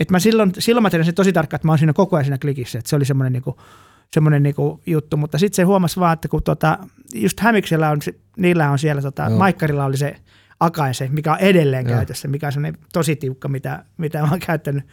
[0.00, 2.24] että mä silloin, silloin mä tiedän sen tosi tarkkaan, että mä oon siinä koko ajan
[2.24, 3.60] siinä klikissä, että se oli semmoinen niinku,
[4.12, 6.78] semmoinen niinku juttu, mutta sitten se huomasi vaan, että kun tota,
[7.14, 7.98] just Hämiksellä on,
[8.36, 9.38] niillä on siellä, tota, Joo.
[9.38, 10.16] Maikkarilla oli se
[10.60, 11.96] Akaise, mikä on edelleen Joo.
[11.96, 14.84] käytössä, mikä on semmoinen tosi tiukka, mitä, mitä mä oon käyttänyt.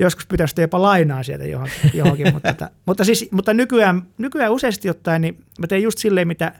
[0.00, 4.90] Joskus pitäisi jopa lainaa sieltä johonkin, johonkin mutta, tota, mutta, siis, mutta nykyään, nykyään useasti
[4.90, 6.52] ottaen, niin mä teen just silleen, mitä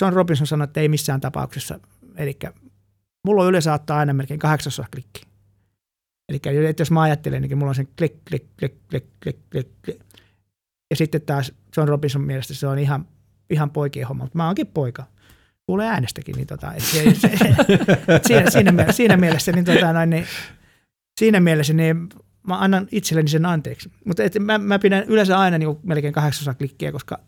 [0.00, 1.80] John Robinson sanoi, että ei missään tapauksessa.
[2.16, 2.38] Eli
[3.24, 5.22] mulla on yleensä ottaa aina melkein kahdeksasosa klikki.
[6.28, 9.68] Eli että jos mä ajattelen, niin mulla on sen klik, klik, klik, klik, klik, klik,
[9.84, 10.00] klik.
[10.90, 13.06] Ja sitten taas John Robinson mielestä se on ihan,
[13.50, 15.06] ihan poikien homma, mutta mä oonkin poika.
[15.66, 17.30] Kuulee äänestäkin, niin, tota, et se, se,
[18.26, 20.26] siinä, siinä, mielessä, siinä, mielessä, niin, tota, noin, niin,
[21.20, 22.08] siinä mielessä niin
[22.46, 23.90] mä annan itselleni sen anteeksi.
[24.04, 27.18] Mutta mä, mä pidän yleensä aina niin melkein kahdeksasosa klikkiä, koska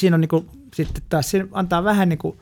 [0.00, 2.38] siinä on niin kuin, sitten taas se antaa vähän niin kuin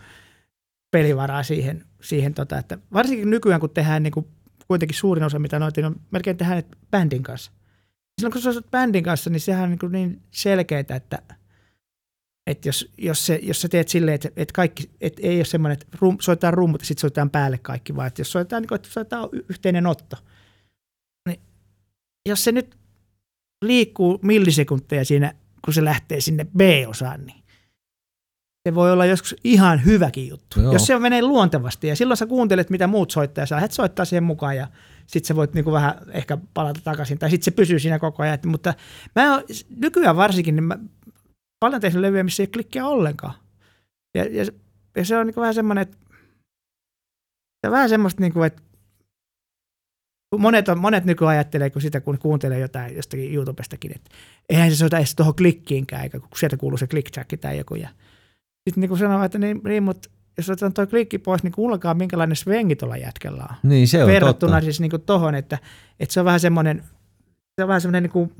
[0.90, 4.26] pelivaraa siihen, siihen tota, että varsinkin nykyään kun tehdään niin kuin
[4.72, 7.52] kuitenkin suurin osa, mitä noita on, melkein tehdään bändin kanssa.
[8.18, 11.22] Silloin kun sä oot bändin kanssa, niin sehän on niin, niin selkeää, että,
[12.46, 15.78] että jos, jos, se, jos sä teet silleen, että, että kaikki, että ei ole semmoinen,
[15.80, 18.76] että rum, soitetaan rummut ja sitten soitetaan päälle kaikki, vaan että jos soitetaan, niin kuin,
[18.76, 20.16] että soitetaan yhteinen otto,
[21.28, 21.40] niin
[22.28, 22.76] jos se nyt
[23.64, 27.41] liikkuu millisekunteja siinä, kun se lähtee sinne B-osaan, niin
[28.68, 30.60] se voi olla joskus ihan hyväkin juttu.
[30.60, 30.72] Joo.
[30.72, 34.04] Jos se menee luontevasti ja silloin sä kuuntelet, mitä muut soittaa, ja sä lähdet soittaa
[34.04, 34.68] siihen mukaan ja
[35.06, 38.38] sitten sä voit niinku vähän ehkä palata takaisin, tai sitten se pysyy siinä koko ajan.
[38.46, 38.74] Mutta
[39.16, 39.44] mä oon-
[39.76, 40.78] nykyään varsinkin, niin mä
[41.60, 43.34] paljon tehnyt levyjä, missä ei klikkiä ollenkaan.
[44.16, 44.44] Ja, ja,
[44.96, 45.96] ja se on niinku vähän semmoinen, että
[47.66, 48.62] se vähän semmoista, niinku, että
[50.38, 54.10] monet, on, monet nykyään ajattelee, kun sitä kun kuuntelee jotain jostakin YouTubestakin, että
[54.48, 57.74] eihän se soita edes tuohon klikkiinkään, eikä kun sieltä kuuluu se click tai joku.
[57.74, 57.88] Ja
[58.68, 61.96] sitten niin kuin sanoo, että niin, niin mutta jos otetaan tuo klikki pois, niin kuullakaan
[61.96, 63.56] minkälainen svengi tuolla jätkellä on.
[63.62, 64.64] Niin se on Verrattuna totta.
[64.64, 65.58] siis niin kuin tohon, että,
[66.00, 66.84] että se on vähän semmoinen,
[67.54, 68.32] se on vähän semmoinen niin kuin,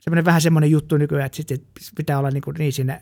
[0.00, 1.58] semmoinen vähän semmoinen juttu nykyään, että sitten
[1.96, 3.00] pitää olla niin, kuin niin siinä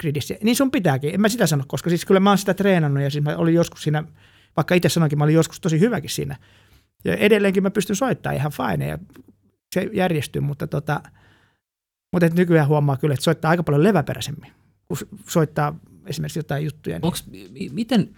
[0.00, 0.34] gridissä.
[0.42, 3.10] Niin sun pitääkin, en mä sitä sano, koska siis kyllä mä oon sitä treenannut ja
[3.10, 4.04] siis mä olin joskus siinä,
[4.56, 6.36] vaikka itse sanoinkin, mä olin joskus tosi hyväkin siinä.
[7.04, 8.98] Ja edelleenkin mä pystyn soittamaan ihan fine ja
[9.74, 11.00] se järjestyy, mutta tota,
[12.12, 14.52] mutta et nykyään huomaa kyllä, että soittaa aika paljon leväperäisemmin,
[14.88, 14.96] kun
[15.28, 16.96] soittaa esimerkiksi jotain juttuja.
[16.96, 17.04] Niin.
[17.06, 18.08] Onks, mi- miten,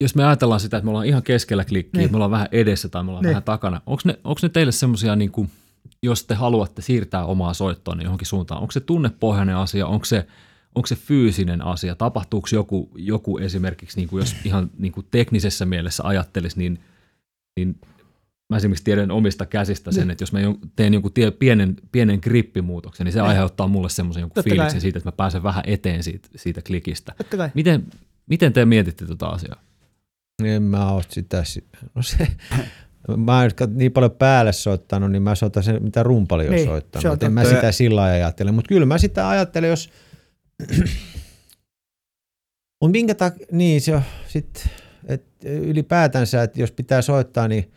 [0.00, 2.10] jos me ajatellaan sitä, että me ollaan ihan keskellä klikkiä, Niin.
[2.10, 3.28] me ollaan vähän edessä tai me ollaan Niin.
[3.30, 5.50] vähän takana, onko ne, onks ne teille semmoisia, niin kuin,
[6.02, 10.26] jos te haluatte siirtää omaa soittoa niin johonkin suuntaan, onko se tunnepohjainen asia, onko se,
[10.74, 15.66] onko se fyysinen asia, tapahtuuko joku, joku esimerkiksi, niin kuin jos ihan niin kuin teknisessä
[15.66, 16.80] mielessä ajattelisi, niin,
[17.56, 17.78] niin
[18.52, 20.10] mä esimerkiksi tiedän omista käsistä sen, Niin.
[20.10, 20.38] että jos mä
[20.76, 23.28] teen jonkun tie, pienen, pienen grippimuutoksen, niin se Niin.
[23.28, 24.56] aiheuttaa mulle semmoisen jonkun Totta kai.
[24.56, 27.12] fiiliksen siitä, että mä pääsen vähän eteen siitä, siitä klikistä.
[27.18, 27.50] Totta kai.
[27.54, 27.86] Miten,
[28.26, 29.60] miten te mietitte tuota asiaa?
[30.44, 31.44] En mä oo sitä.
[31.44, 32.28] si- No se,
[33.16, 36.66] mä oon nyt niin paljon päälle soittanut, niin mä soitan sen, mitä rumpali on Niin,
[36.66, 37.02] soittanut.
[37.02, 38.52] se on en mä sitä sillä lailla ajattele.
[38.52, 39.90] Mutta kyllä mä sitä ajattelen, jos...
[42.80, 44.68] Mutta minkä takia, niin se on sit,
[45.06, 47.72] et ylipäätänsä, että jos pitää soittaa, niin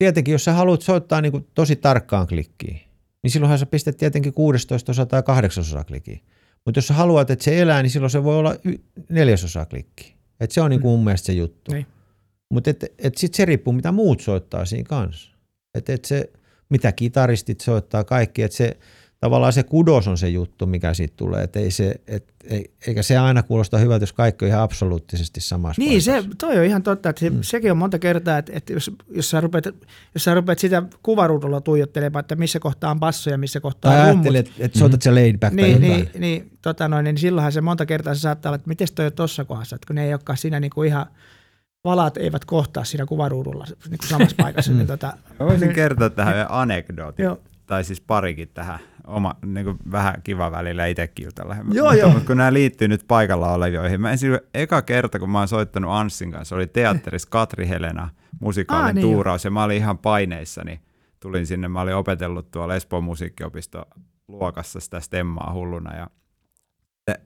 [0.00, 2.80] tietenkin jos sä haluat soittaa niin kuin tosi tarkkaan klikkiin,
[3.22, 6.20] niin silloinhan sä pistät tietenkin 16 osa tai 8 osa klikkiin.
[6.64, 10.14] Mutta jos sä haluat, että se elää, niin silloin se voi olla y- neljäsosa klikki.
[10.40, 11.72] Et se on niinku mun mielestä se juttu.
[11.72, 11.86] Niin.
[12.50, 15.30] Mutta et, et sitten se riippuu, mitä muut soittaa siinä kanssa.
[15.74, 16.30] Et, et se,
[16.68, 18.42] mitä kitaristit soittaa, kaikki.
[18.42, 18.76] Et se,
[19.20, 21.42] tavallaan se kudos on se juttu, mikä siitä tulee.
[21.42, 25.40] Et ei se, et, ei, eikä se aina kuulosta hyvältä, jos kaikki on ihan absoluuttisesti
[25.40, 27.38] samassa Niin, se, toi on ihan totta, että se, mm.
[27.42, 29.64] sekin on monta kertaa, että, että jos, jos, sä rupeat,
[30.14, 34.00] jos sä rupeat sitä kuvaruudulla tuijottelemaan, että missä kohtaa on basso ja missä kohtaa Tai
[34.00, 36.08] on rummut, että et soitat se laid back tai niin, jotain.
[36.12, 39.06] niin, niin, tota noin, niin silloinhan se monta kertaa se saattaa olla, että miten toi
[39.06, 41.06] on tuossa kohdassa, että kun ne ei olekaan siinä niin kuin ihan,
[41.84, 44.72] valat eivät kohtaa siinä kuvaruudulla niin kuin samassa paikassa.
[44.80, 47.26] niin tota, voisin kertoa tähän yhden anekdootin.
[47.66, 48.78] Tai siis parikin tähän.
[49.10, 51.54] Oma, niin kuin vähän kiva välillä itsekin jutella.
[51.54, 52.10] Joo, mutta, joo.
[52.10, 54.00] Mutta kun nämä liittyy nyt paikalla olevijoihin.
[54.00, 58.08] Mä ensin, eka kerta, kun mä oon soittanut Anssin kanssa, oli teatterissa Katri Helena
[58.40, 59.44] musikaalin Aa, niin tuuraus.
[59.44, 60.80] Ja mä olin ihan paineissa, niin
[61.20, 61.68] tulin sinne.
[61.68, 63.84] Mä olin opetellut tuolla Espoon musiikkiopisto
[64.28, 65.96] luokassa sitä stemmaa hulluna.
[65.96, 66.06] Ja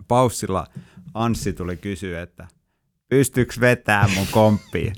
[0.09, 0.66] paussilla
[1.14, 2.49] Anssi tuli kysyä, että
[3.14, 4.92] pystyykö vetää mun komppiin.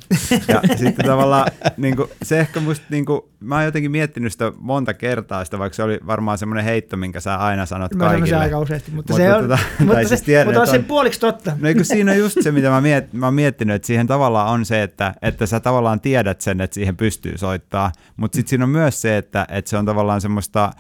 [0.49, 4.53] Ja sitten tavallaan niin kuin, se ehkä musta, niin kuin, mä oon jotenkin miettinyt sitä
[4.59, 8.37] monta kertaa sitä, vaikka se oli varmaan semmoinen heitto, minkä sä aina sanot Mä kaikille.
[8.37, 11.21] aika useasti, mutta, Mutta se on, tota, mutta, se, siis tiedän, mutta on se puoliksi
[11.21, 11.53] totta.
[11.61, 14.49] No eikö siinä on just se, mitä mä, miet, mä oon miettinyt, että siihen tavallaan
[14.49, 18.65] on se, että, että sä tavallaan tiedät sen, että siihen pystyy soittaa, mutta sitten siinä
[18.65, 20.71] on myös se, että, että se on tavallaan semmoista,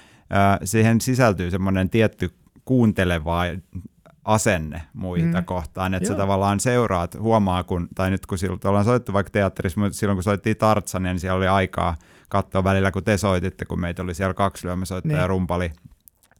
[0.64, 2.30] siihen sisältyy semmoinen tietty
[2.64, 3.42] kuunteleva
[4.26, 5.44] asenne muita Mm.
[5.44, 6.20] kohtaan, että sä Joo.
[6.20, 10.22] tavallaan seuraat, huomaa, kun, tai nyt kun silloin ollaan soittu vaikka teatterissa, mutta silloin kun
[10.22, 11.96] soittiin Tartsania, niin siellä oli aikaa
[12.28, 15.28] katsoa välillä, kun te soititte, kun meitä oli siellä kaksi lyömäsoittajaa ja Niin.
[15.28, 15.72] rumpali.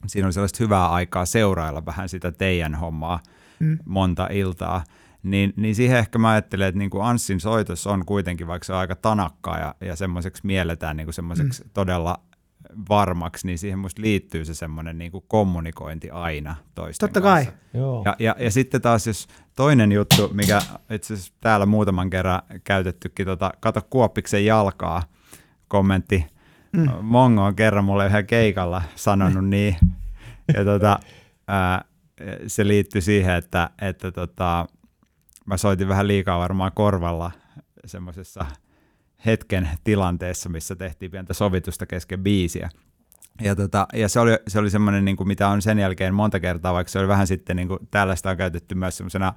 [0.07, 3.19] Siinä oli sellaista hyvää aikaa seurailla vähän sitä teidän hommaa
[3.59, 3.77] Mm.
[3.85, 4.83] monta iltaa.
[5.23, 8.73] Niin, niin siihen ehkä mä ajattelen, että niin kuin Anssin soitos on kuitenkin, vaikka se
[8.73, 11.69] on aika tanakkaa ja, ja semmoiseksi mielletään niin kuin semmoiseksi mm.
[11.73, 12.19] todella
[12.89, 17.51] varmaksi, niin siihen musta liittyy se semmoinen niin kuin kommunikointi aina toisten Totta kanssa.
[17.51, 17.59] kai.
[17.73, 18.01] Joo.
[18.05, 23.25] Ja, ja, ja sitten taas jos toinen juttu, mikä itse asiassa täällä muutaman kerran käytettykin,
[23.25, 25.03] tota, kato Kuoppiksen jalkaa,
[25.67, 26.25] kommentti.
[26.71, 26.89] Mm.
[27.01, 29.75] Mongo on kerran mulle yhden keikalla sanonut niin.
[30.53, 30.99] Ja tota,
[31.47, 31.85] ää,
[32.47, 34.65] se liittyi siihen, että, että tota,
[35.45, 37.31] mä soitin vähän liikaa varmaan korvalla
[37.85, 38.45] semmoisessa
[39.25, 42.69] hetken tilanteessa, missä tehtiin pientä sovitusta kesken biisiä.
[43.41, 46.39] Ja, tota, ja se oli, se oli semmoinen, niin kuin mitä on sen jälkeen monta
[46.39, 49.33] kertaa, vaikka se oli vähän sitten, niin kuin, täällä sitä on käytetty myös semmoisena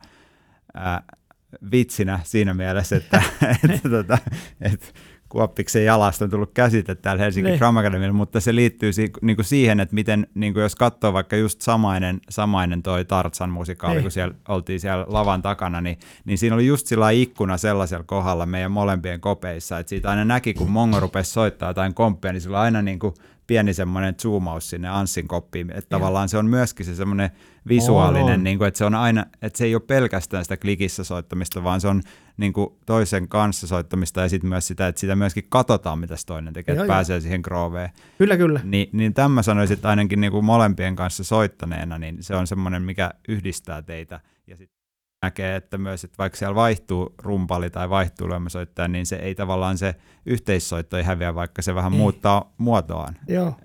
[1.70, 3.22] vitsinä siinä mielessä, että,
[3.72, 4.18] että, tota,
[4.60, 4.86] että
[5.30, 7.58] Kuoppiksen jalasta on tullut käsite täällä Helsingin Niin.
[7.58, 11.12] Drama Academylla, mutta se liittyy si, niin kuin siihen, että miten, niin kuin jos katsoo
[11.12, 14.02] vaikka just samainen, samainen toi Tartsan musikaali, Niin.
[14.02, 18.46] kun siellä oltiin siellä lavan takana, niin, niin siinä oli just sillä ikkuna sellaisella kohdalla
[18.46, 22.58] meidän molempien kopeissa, että siitä aina näki, kun Mongo rupesi soittaa jotain komppia, niin sillä
[22.58, 23.14] oli aina niin kuin
[23.46, 27.30] pieni semmoinen zoomaus sinne Anssin koppiin, että tavallaan se on myöskin se semmoinen
[27.68, 28.44] visuaalinen, On, on.
[28.44, 31.80] niin kuin, että se on aina, että se ei ole pelkästään sitä klikissä soittamista, vaan
[31.80, 32.02] se on
[32.40, 36.26] niin kuin toisen kanssa soittamista ja sitten myös sitä, että sitä myöskin katsotaan, mitä se
[36.26, 36.96] toinen tekee, Joo, että joo.
[36.96, 37.90] pääsee siihen grooveen.
[38.18, 38.60] Kyllä, kyllä.
[38.64, 42.46] Niin, niin tämän mä sanoisin, että ainakin niin kuin molempien kanssa soittaneena, niin se on
[42.46, 44.20] semmoinen, mikä yhdistää teitä.
[44.46, 44.80] Ja sitten
[45.22, 49.78] näkee, että myös, että vaikka siellä vaihtuu rumpali tai vaihtuu lyömäsoittaja, niin se ei tavallaan
[49.78, 49.94] se
[50.26, 51.98] yhteissoitto ei häviä, vaikka se vähän Ei.
[51.98, 53.16] muuttaa muotoaan.
[53.28, 53.56] Joo.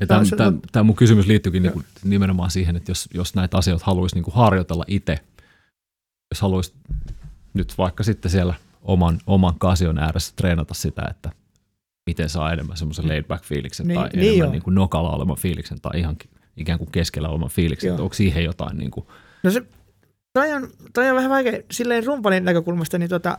[0.00, 3.84] Ja Tämä tämä, tämä mun kysymys liittyykin niinku nimenomaan siihen, että jos, jos näitä asioita
[3.86, 5.18] haluaisi niinku harjoitella itse,
[6.32, 6.74] jos haluaisi
[7.58, 11.30] nyt vaikka sitten siellä oman, oman kasion ääressä treenata sitä, että
[12.06, 15.36] miten saa enemmän semmoisen laid back fiiliksen Niin- tai niin enemmän niin kuin nokalla olevan
[15.36, 16.16] fiiliksen tai ihan
[16.56, 19.06] ikään kuin keskellä olevan fiiliksen, että onko siihen jotain niin kuin,
[19.42, 19.62] No se,
[20.32, 23.38] toi on, toi on vähän vaikea, silleen rumpalin näkökulmasta, niin tota,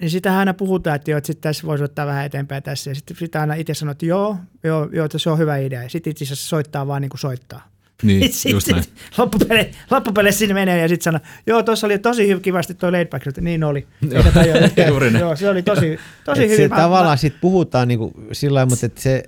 [0.00, 2.94] niin sitähän aina puhutaan, että joo, että sit tässä voisi ottaa vähän eteenpäin tässä, ja
[2.94, 5.88] sitten sitä aina itse sanoo, että joo, joo, joo, että se on hyvä idea, ja
[5.88, 7.73] sitten itse asiassa soittaa vaan niin kuin soittaa.
[8.02, 8.84] Niin Sitten just näin.
[9.18, 13.26] loppupele, loppupeleissä sinne menee ja sitten sanoo, joo, tuossa oli tosi kivasti toi laid back,
[13.40, 13.86] niin oli.
[15.20, 16.70] Joo, se oli tosi, tosi hyvin.
[16.70, 19.22] tavallaan sit puhutaan niinku sillä lailla, mutta et se,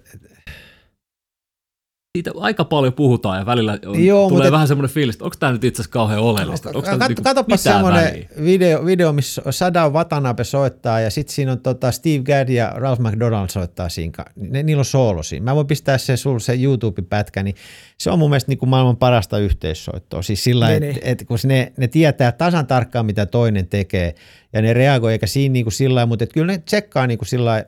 [2.16, 5.36] Siitä aika paljon puhutaan ja välillä on, Joo, tulee mutta- vähän semmoinen fiilis, että onko
[5.40, 6.68] tämä nyt itse asiassa kauhean oleellista.
[6.68, 8.28] Onko tämä Kat, niinku katsopas mitään semmoinen väliä?
[8.44, 13.00] video, video, missä Sadao Watanabe soittaa ja sitten siinä on tota Steve Gadd ja Ralph
[13.02, 14.24] McDonald soittaa siinä.
[14.36, 15.44] Ne, niillä on soolo siinä.
[15.44, 17.54] Mä voin pistää sen sulle se YouTube-pätkä, niin
[17.98, 20.22] se on mun mielestä niin kuin maailman parasta yhteissoittoa.
[20.22, 24.14] Siis sillä Niin, että et, kun ne, ne tietää tasan tarkkaan, mitä toinen tekee
[24.52, 27.28] ja ne reagoi, eikä siinä niin kuin sillä mutta et kyllä ne tsekkaa niin kuin
[27.28, 27.64] sillä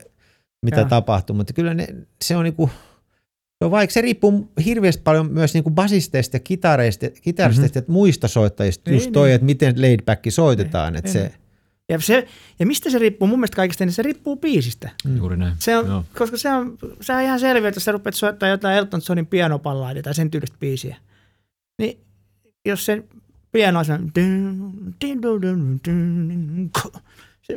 [0.61, 0.89] mitä Joo.
[0.89, 1.87] tapahtuu, mutta kyllä ne,
[2.21, 2.71] se on niin kuin,
[3.59, 7.91] se on vaikka se riippuu hirveästi paljon myös niin kuin basisteista ja kitareista, kitaristeista mm-hmm.
[7.91, 9.35] ja muista soittajista, Niin, just toi, niin.
[9.35, 11.13] että miten laid back soitetaan, että niin.
[11.13, 11.31] se,
[11.89, 12.27] Ja, se,
[12.59, 13.27] ja mistä se riippuu?
[13.27, 14.89] Mun mielestä kaikista niin se riippuu biisistä.
[15.17, 15.53] Juuri näin.
[15.59, 16.05] Se on, Joo.
[16.17, 19.27] koska se on, se on ihan selviä, että jos sä rupeat soittaa jotain Elton Johnin
[19.27, 20.97] pianopallaadia tai sen tyylistä biisiä,
[21.79, 21.99] niin
[22.65, 23.03] jos se
[23.51, 23.93] piano on se,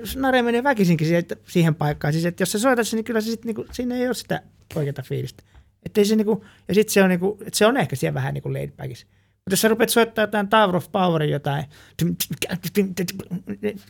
[0.05, 2.13] se nare menee väkisinkin siihen, siihen paikkaan.
[2.13, 4.43] Siis, että jos sä soitat sen, niin kyllä se sit, niinku, siinä ei ole sitä
[4.75, 5.43] oikeaa fiilistä.
[5.87, 8.43] Että se, niinku, ja sitten se on, niinku, että se on ehkä siellä vähän niin
[8.43, 9.07] kuin laid backissa.
[9.37, 11.65] Mutta jos sä rupeat soittaa jotain Tower of Powerin jotain,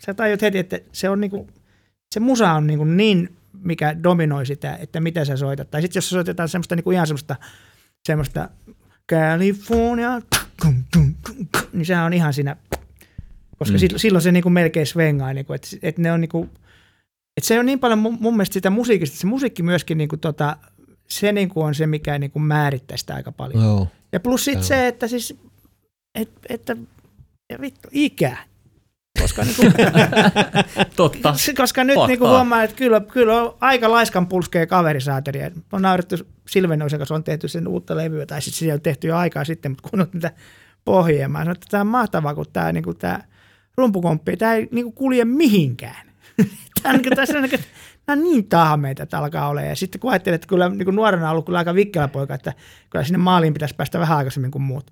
[0.07, 1.49] sä tajut heti, että se on niinku,
[2.15, 5.71] se musa on niinku niin, mikä dominoi sitä, että mitä sä soitat.
[5.71, 7.37] Tai sitten jos sä soitetaan semmoista niinku ihan semmoista,
[8.07, 8.49] semmoista
[9.13, 10.23] California,
[11.73, 12.57] niin sehän on ihan siinä,
[13.59, 13.99] koska Mm.
[13.99, 16.49] silloin se niinku melkein svengaa, niinku, että, että ne on niinku,
[17.37, 20.57] että se on niin paljon mun, mun mielestä sitä musiikista, se musiikki myöskin niinku tota,
[21.21, 23.65] se niinku on se, mikä niinku määrittää sitä aika paljon.
[23.65, 23.89] joo.
[24.13, 25.37] Ja plus sitten se, että siis,
[26.15, 26.77] et, että
[27.51, 28.37] ja vittu, ikä.
[29.21, 29.63] Koska, niinku,
[30.97, 31.35] Totta.
[31.57, 32.07] koska nyt Faktaa.
[32.07, 35.51] niinku huomaa, että kyllä, kyllä on aika laiskan pulskea kaverisaateria.
[35.73, 36.17] On naurettu
[36.49, 39.71] Silvenoisen kanssa, on tehty sen uutta levyä, tai sitten siellä on tehty jo aikaa sitten,
[39.73, 40.33] mutta kun on niitä
[40.85, 41.29] pohjia.
[41.29, 43.21] Mä sanoin, että tämä on mahtavaa, kun tämä, niin kuin, tämä
[43.77, 46.07] rumpukomppi, tämä ei niin kuin, kulje mihinkään.
[46.83, 47.65] tämä, on, niin kuin, tässä on, niin kuin,
[48.07, 49.63] nämä on niin tahmeita, että alkaa olla.
[49.63, 52.53] Ja sitten kun ajattelin, että kyllä niin kuin nuorena ollut kyllä aika vikkelä poika, että
[52.91, 54.91] kyllä sinne maaliin pitäisi päästä vähän aikaisemmin kuin muut.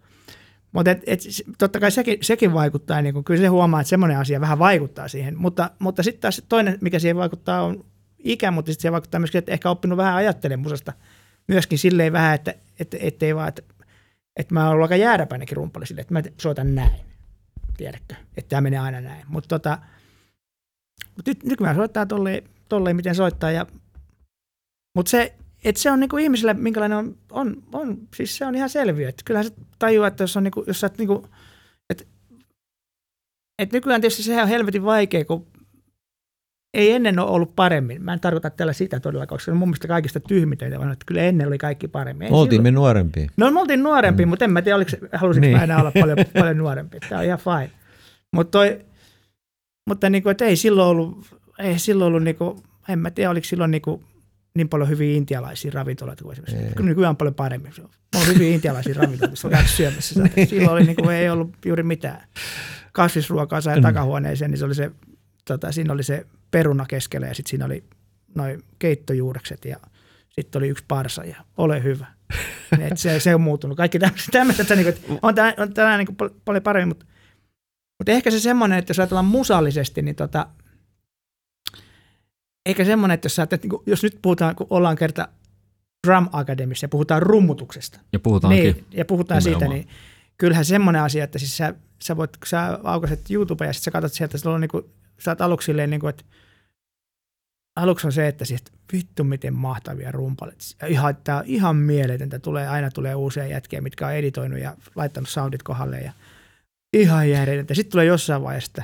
[0.73, 1.21] Mutta et, et,
[1.59, 5.09] totta kai sekin, sekin vaikuttaa, niin kun, kyllä se huomaa, että semmoinen asia vähän vaikuttaa
[5.09, 5.39] siihen.
[5.39, 7.85] Mutta, mutta sitten taas toinen, mikä siihen vaikuttaa, on
[8.19, 10.93] ikä, mutta sitten se vaikuttaa myöskin, että ehkä oppinut vähän ajattelemaan musasta
[11.49, 13.63] myöskin silleen vähän, että, että, ettei vaan, että,
[14.37, 17.01] että mä oon ollut aika jääräpäinenkin rumpali silleen, että mä soitan näin,
[17.77, 19.25] tiedätkö, että tämä menee aina näin.
[19.29, 19.79] Mutta tota,
[21.17, 23.67] mut nyt, nykyään soittaa tolleen, tolleen, miten soittaa, ja,
[24.97, 28.71] mutta se, että se on niinku ihmisille, minkälainen on, on, on, siis se on ihan
[28.71, 31.27] selviö, että kyllähän se tajuaa, että jos, on niinku, jos sä oot niinku,
[31.91, 32.05] että
[33.63, 35.47] et nykyään tietysti sehän on helvetin vaikea, kun
[36.75, 38.03] ei ennen ole ollut paremmin.
[38.03, 41.05] Mä en tarkoita tällä sitä todella, koska se on mun mielestä kaikista tyhmitöitä, vaan että
[41.07, 42.27] kyllä ennen oli kaikki paremmin.
[42.27, 43.31] Ei Oltiin silloin- me nuorempia.
[43.37, 44.29] No me oltiin nuorempi, mm.
[44.29, 45.57] mutta en mä tiedä, oliko, halusinko niin.
[45.57, 47.01] Mä enää olla paljon, paljon nuorempi.
[47.09, 47.71] Tämä on ihan fine.
[48.37, 48.81] Mutta, toi,
[49.89, 53.31] mutta niin kuin, että ei silloin ollut, ei silloin ollut niin kuin, en mä tiedä,
[53.31, 54.05] oliko silloin niin, kuin,
[54.55, 56.65] niin paljon hyviä intialaisia ravintoloita kuin esimerkiksi.
[56.67, 56.75] Ei.
[56.75, 57.73] Kyllä nykyään on paljon paremmin.
[58.17, 60.29] On hyviä intialaisia ravintoloita, missä on käynyt syömässä.
[60.49, 62.25] Silloin oli, niin kuin, ei ollut juuri mitään.
[62.93, 64.91] Kasvisruokaa sai takahuoneeseen, niin se oli se,
[65.45, 67.85] tota, siinä oli se peruna keskellä ja sitten siinä oli
[68.35, 69.77] noin keittojuurekset ja
[70.29, 72.07] sitten oli yksi parsa ja ole hyvä.
[72.81, 73.77] Et se, se on muuttunut.
[73.77, 73.99] Kaikki
[74.33, 77.07] tämmöiset, että, niinku, että on, tää, on tänään niinku pal- paljon paremmin, mutta,
[77.99, 80.47] mutta ehkä se semmoinen, että jos ajatellaan musallisesti, niin tota,
[82.67, 85.29] eikä semmoinen, että jos, sä, ajattelet, niinku, jos nyt puhutaan, kun ollaan kerta
[86.07, 88.63] Drum Academissa ja puhutaan rummutuksesta, Ja puhutaankin.
[88.63, 89.81] niin, ja puhutaan siitä, Nimenomaan.
[89.87, 89.97] niin
[90.39, 93.91] kyllähän semmoinen asia, että siis sä, sä voit, kun sä aukaset YouTube ja sitten sä
[93.91, 96.25] katsot sieltä, sulla on niinku, sä oot aluksi silleen, niinku, että
[97.77, 100.59] aluksi on se, että siis, että vittu miten mahtavia rumpalit.
[100.83, 104.77] Ja ihan, tää on ihan mieletöntä, tulee, aina tulee uusia jätkiä, mitkä on editoinut ja
[104.95, 106.13] laittanut soundit kohdalle ja
[106.93, 107.75] ihan järjetöntä.
[107.75, 108.83] Sitten tulee jossain vaiheessa, että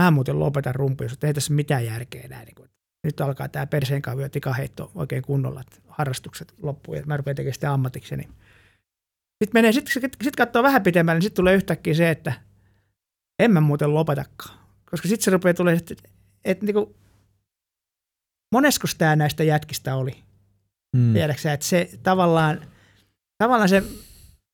[0.00, 2.44] mä muuten lopetan rumpuja, että ei tässä mitään järkeä enää.
[2.44, 2.70] Niin kuin,
[3.04, 7.54] nyt alkaa tämä perseen kavio tikaheitto oikein kunnolla, että harrastukset loppuu ja mä rupean tekemään
[7.54, 8.22] sitä ammatikseni.
[9.42, 12.32] Sitten menee, sitten sit, sit katsoo vähän pitemmälle, niin sitten tulee yhtäkkiä se, että
[13.38, 14.58] en mä muuten lopetakaan.
[14.90, 15.94] Koska sitten se rupeaa tulee, että,
[16.44, 16.96] että niinku,
[18.52, 20.22] monesko tämä näistä jätkistä oli?
[20.96, 21.12] Mm.
[21.12, 22.60] Tiedätkö sä, että se tavallaan,
[23.38, 23.82] tavallaan se,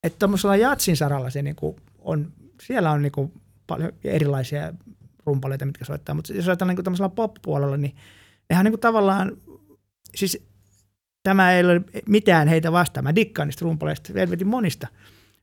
[0.02, 3.32] että tuommoisella jatsin saralla se niinku on, siellä on niinku
[3.66, 4.72] paljon erilaisia
[5.26, 7.96] rumpaleita, mitkä soittaa, mutta jos ajatellaan niinku tämmöisellä pop-puolella, niin
[8.52, 9.32] nehän on niinku tavallaan,
[10.14, 10.46] siis
[11.22, 13.04] tämä ei ole mitään heitä vastaan.
[13.04, 14.88] Mä dikkaan niistä rumpaleista, helvetin monista.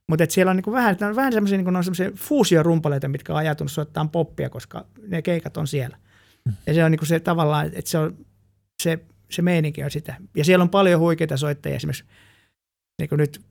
[0.07, 1.71] Mutta siellä on niinku vähän, on vähän semmoisia niinku,
[2.15, 5.97] fuusiorumpaleita, mitkä on ajatunut soittaa poppia, koska ne keikat on siellä.
[6.67, 8.17] Ja se on niinku se tavallaan, että se on
[8.83, 8.99] se,
[9.31, 10.15] se meininki on sitä.
[10.35, 12.03] Ja siellä on paljon huikeita soittajia esimerkiksi.
[12.99, 13.41] Niin kuin nyt,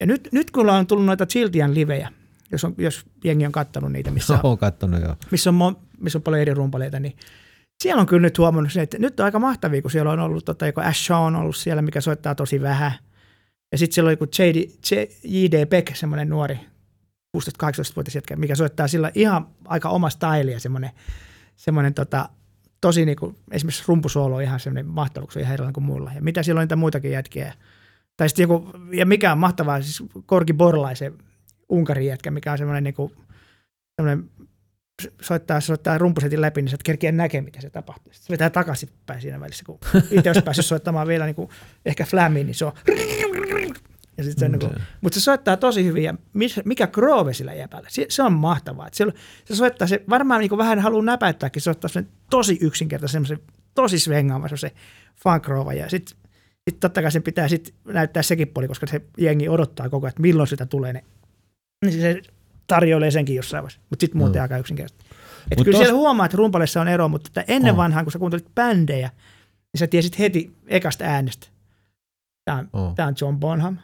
[0.00, 2.12] ja nyt, nyt kun on tullut noita Chiltian livejä,
[2.52, 5.16] jos, on, jos jengi on kattanut niitä, missä on, kattonut joo.
[5.30, 7.16] missä on, missä on paljon eri rumpaleita, niin
[7.82, 10.44] siellä on kyllä nyt huomannut se, että nyt on aaika mahtavia, kun siellä on ollut
[10.44, 12.92] tota, joku Ash on ollut siellä, mikä soittaa tosi vähän.
[13.72, 14.68] Ja sitten siellä on joku JD,
[15.24, 15.66] J.D.
[15.66, 16.60] Beck, semmoinen nuori
[17.36, 20.90] 16-18-vuotias jätkä, mikä soittaa sillä ihan aika oma stylia, semmoinen,
[21.56, 22.28] semmoinen tota,
[22.80, 26.12] tosi niinku, esimerkiksi rumpusoolo on ihan semmoinen se on ihan erilainen kuin muilla.
[26.14, 27.54] Ja mitä siellä on niitä muitakin jätkiä.
[28.16, 31.18] Tai sitten joku, ja mikä on mahtavaa, siis Korki Borlaisen
[31.68, 33.12] Unkarin jätkä, mikä on semmoinen niinku,
[33.96, 34.30] semmoinen
[35.20, 38.12] soittaa, soittaa rumpusetin läpi, niin sä et kerkiä näkemään, mitä se tapahtuu.
[38.12, 39.78] Sitten se vetää takaisinpäin siinä välissä, kun
[40.10, 41.48] itse olisi päässyt soittamaan vielä niin kuin,
[41.86, 42.72] ehkä flämiin, niin se on
[44.20, 46.14] ja sit se on, niin mutta se soittaa tosi hyvin ja
[46.64, 48.86] mikä groove sillä jäpällä, se, se on mahtavaa.
[48.86, 49.06] Et se,
[49.44, 53.38] se, soittaa, se varmaan niin vähän haluaa näpäyttääkin, se soittaa sen tosi yksinkertaisen, semmoisen
[53.74, 54.72] tosi svengaava se
[55.22, 56.16] funk groove ja sitten
[56.70, 60.10] sit totta kai sen pitää sit näyttää sekin puoli, koska se jengi odottaa koko ajan,
[60.10, 61.04] että milloin sitä tulee ne.
[61.84, 62.20] Niin se
[62.74, 64.42] tarjoilee senkin jossain vaiheessa, mutta sitten muuten Mm.
[64.42, 65.04] aika yksinkertaisesti.
[65.50, 67.76] Et Mut kyllä tos- siellä huomaa, että rumpalissa on ero, mutta että ennen On.
[67.76, 69.10] vanhaan, kun sä kuuntelit bändejä,
[69.72, 71.46] niin sä tiesit heti ekasta äänestä.
[72.44, 73.76] Tämä on, tää on John Bonham.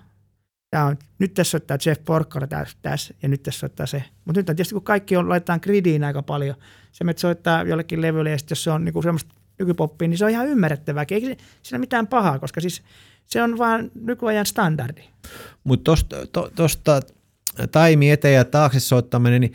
[0.71, 4.03] Tää on, nyt tässä soittaa Jeff Porcaro tässä, tässä ja nyt tässä soittaa se.
[4.25, 6.57] Mutta nyt on tietysti, kun kaikki on, laitetaan gridiin aika paljon,
[6.93, 10.25] se menet soittaa jollekin levylle ja sitten jos se on niinku semmoista nykypoppia, niin se
[10.25, 11.05] on ihan ymmärrettävää.
[11.11, 12.83] Eikä siinä mitään pahaa, koska siis
[13.27, 15.03] se on vaan nykyajan standardi.
[15.65, 17.01] Mutta tosta, to, tosta
[17.73, 19.53] taimi eteen ja taakse soittaminen, niin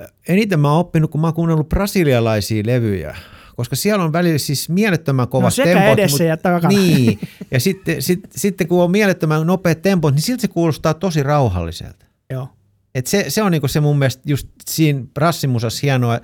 [0.00, 3.16] äh, eniten mä oon oppinut, kun mä oon kuunnellut brasilialaisia levyjä,
[3.56, 5.98] koska siellä on välillä siis mielettömän kovat No sekä tempot.
[5.98, 6.68] edessä ja takana.
[6.68, 7.18] Niin,
[7.50, 12.06] ja sitten, sit, sitten kun on mielettömän nopeat tempot, niin silti se kuulostaa tosi rauhalliselta.
[12.30, 12.48] Joo.
[12.94, 16.20] Et se, se on niinku se mun mielestä just siinä brassimusassa hienoa,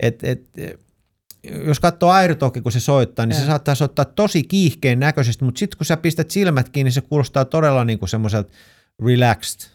[0.00, 0.48] että et,
[1.66, 3.46] jos katsoo Airtoki, kun se soittaa, niin se Joo.
[3.46, 7.44] saattaa soittaa tosi kiihkeen näköisesti, mutta sitten kun sä pistät silmät kiinni, niin se kuulostaa
[7.44, 8.52] todella niinku semmoiselta
[9.06, 9.70] relaxed.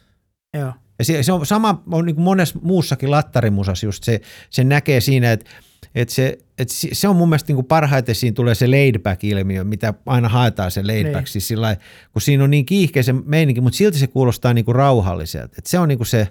[0.53, 0.73] Joo.
[0.99, 5.01] Ja se, se on sama on niin kuin monessa muussakin lattarimusassa just se, se näkee
[5.01, 5.49] siinä, että
[5.95, 9.23] että se, että se on mun mielestä niin kuin parhaiten siinä tulee se laid back
[9.23, 11.27] ilmiö, mitä aina haetaan se laid back, Niin.
[11.27, 11.77] siis sillä
[12.13, 15.55] kun siinä on niin kiihkeä se meininki, mutta silti se kuulostaa niin kuin rauhalliselta.
[15.57, 16.27] Että se on niin kuin se,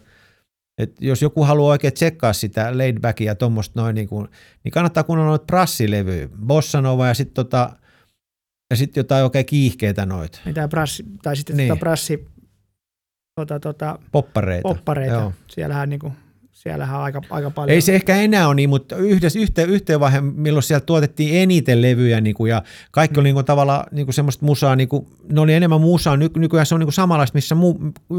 [0.78, 4.28] että jos joku haluaa oikein tsekkaa sitä laid backia ja tuommoista noin, niin, kuin,
[4.64, 7.76] niin kannattaa kuunnella noita prassilevyjä, Bossa Nova ja sitten tota,
[8.70, 11.68] ja sit jotain oikein kiihkeitä noita, brassi, tai sitten Niin.
[11.68, 12.24] tota brassi,
[13.36, 14.68] tota, tota, poppareita.
[14.68, 15.14] poppareita.
[15.14, 15.32] Joo.
[15.48, 16.12] Siellähän, niinku,
[16.56, 17.74] siellähän on aika, aika paljon.
[17.74, 21.82] Ei se ehkä enää ole niin, mutta yhdessä, yhteen, yhteen vaihe, milloin sieltä tuotettiin eniten
[21.82, 25.06] levyjä niin kuin, ja kaikki oli niin kuin, tavallaan niin kuin semmoista musaa, niin kuin,
[25.32, 27.74] ne oli enemmän musaa, Ny, nykyään se on niin kuin samanlaista, missä mu,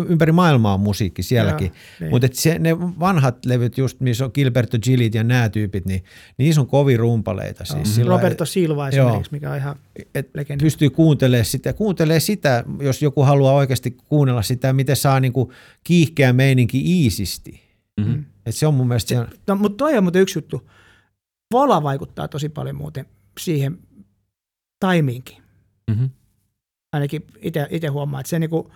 [0.07, 1.71] ympäri maailmaa on musiikki sielläkin.
[1.99, 2.09] niin.
[2.09, 6.03] Mutta se, ne vanhat levyt, just missä on Gilberto Gillit ja nämä tyypit, niin,
[6.37, 7.65] niissä on kovin rumpaleita.
[7.65, 9.75] Siis, sillä Roberto Silva esimerkiksi, mikä on ihan
[10.15, 10.63] et legendi.
[10.63, 15.49] pystyy kuuntelemaan sitä, kuuntelee sitä, jos joku haluaa oikeasti kuunnella sitä, miten saa niin kuin
[15.83, 17.66] kiihkeä meininki iisisti.
[17.97, 18.25] Mm-hmm.
[18.45, 20.69] Et se on mun mielestä se, No, mutta toi on muuten yksi juttu.
[21.51, 23.05] Vola vaikuttaa tosi paljon muuten
[23.39, 23.77] siihen
[24.79, 25.37] taimiinkin.
[25.89, 26.09] Mm-hmm.
[26.93, 27.27] Ainakin
[27.69, 28.71] itse huomaa, että se niinku,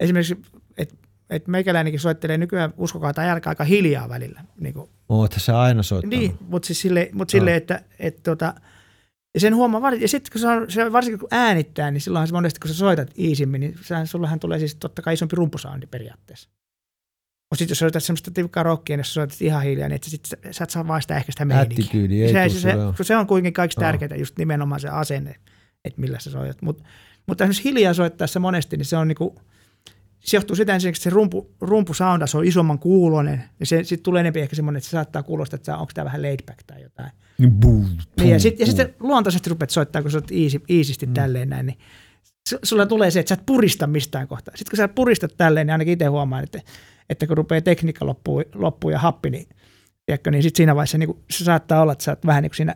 [0.00, 0.42] esimerkiksi,
[0.76, 0.94] että
[1.30, 4.44] et meikäläinenkin soittelee nykyään, uskokaa tai älkää, aika hiljaa välillä.
[4.60, 6.18] Niinku, oot sä aina soittanut.
[6.20, 8.54] niin, mutta siis sille, mut sille että et, tota,
[9.34, 12.28] ja sen huomaa, var- ja sitten kun se on, se varsinkin kun äänittää, niin silloinhan
[12.28, 15.86] se monesti, kun sä soitat iisimmin, niin sehän, sullahan tulee siis totta kai isompi rumpusoundi
[15.86, 16.48] periaatteessa.
[17.54, 20.02] Mutta sitten jos soitat semmoista tiukkaa rockia, niin jos sä soitat ihan hiljaa, niin et
[20.02, 21.76] sä, sit, sä, sä et saa vaan sitä ehkä sitä meininkiä.
[22.48, 22.60] Se, se,
[22.96, 25.34] se, se on kuitenkin kaikista tärkeintä, just nimenomaan se asenne,
[25.84, 26.62] että millä sä soitat.
[26.62, 26.82] Mut,
[27.26, 29.34] mutta esimerkiksi hiljaa soittaessa monesti, niin se on niinku,
[30.20, 34.04] se johtuu sitä ensinnäkin, että se rumpu, rumpusounda, se on isomman kuulonen, niin se sitten
[34.04, 36.82] tulee enemmän ehkä semmoinen, että se saattaa kuulostaa, että onko tämä vähän laid back tai
[36.82, 37.10] jotain.
[38.20, 41.14] Niin, ja sitten ja sit luontaisesti rupeat soittaa, kun sä oot easy, easysti mm.
[41.14, 41.78] tälleen näin, niin
[42.50, 44.56] su- sulla tulee se, että sä et purista mistään kohtaa.
[44.56, 46.60] Sitten kun sä puristat tälleen, niin ainakin itse huomaan, että,
[47.10, 49.46] että kun rupeaa tekniikka loppuu, loppuu ja happi, niin,
[50.06, 52.50] tiedätkö, niin sitten siinä vaiheessa niin kuin, se saattaa olla, että sä oot vähän niin
[52.50, 52.74] kuin siinä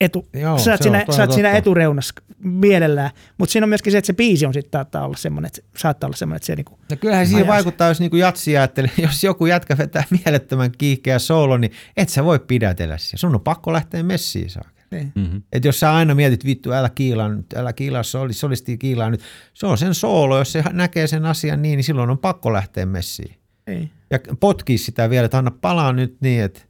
[0.00, 3.92] etu, Joo, sä oot, siinä, sä on oot siinä etureunassa mielellään, mutta siinä on myöskin
[3.92, 6.56] se, että se biisi on sitten saattaa olla semmoinen, että saattaa olla semmoinen, että se
[6.56, 10.70] niin kuin, No kyllähän siihen vaikuttaa, jos niinku jatsi ajattelee, jos joku jätkä vetää mielettömän
[10.78, 13.20] kiihkeä soolo, niin et sä voi pidätellä siellä.
[13.20, 14.82] Sun on pakko lähteä messiin saakka.
[14.90, 15.12] niin.
[15.14, 15.42] Mm-hmm.
[15.52, 19.20] Et jos sä aina mietit, vittu, älä kiilaa nyt, älä kiilaa soli, solisti kiilaa nyt.
[19.54, 22.86] Se on sen soolo, jos se näkee sen asian niin, niin silloin on pakko lähteä
[22.86, 23.45] messiin.
[23.66, 23.88] Ei.
[24.10, 26.60] Ja potkii sitä vielä, että anna palaa nyt niin, että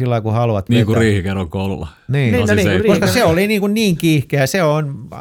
[0.00, 1.88] sillä kun haluat Niin kuin riihikerron koululla.
[2.08, 2.32] Niin.
[2.32, 5.20] Niin, no niin, kuin Koska se oli niin, kuin niin kiihkeä, se on äh,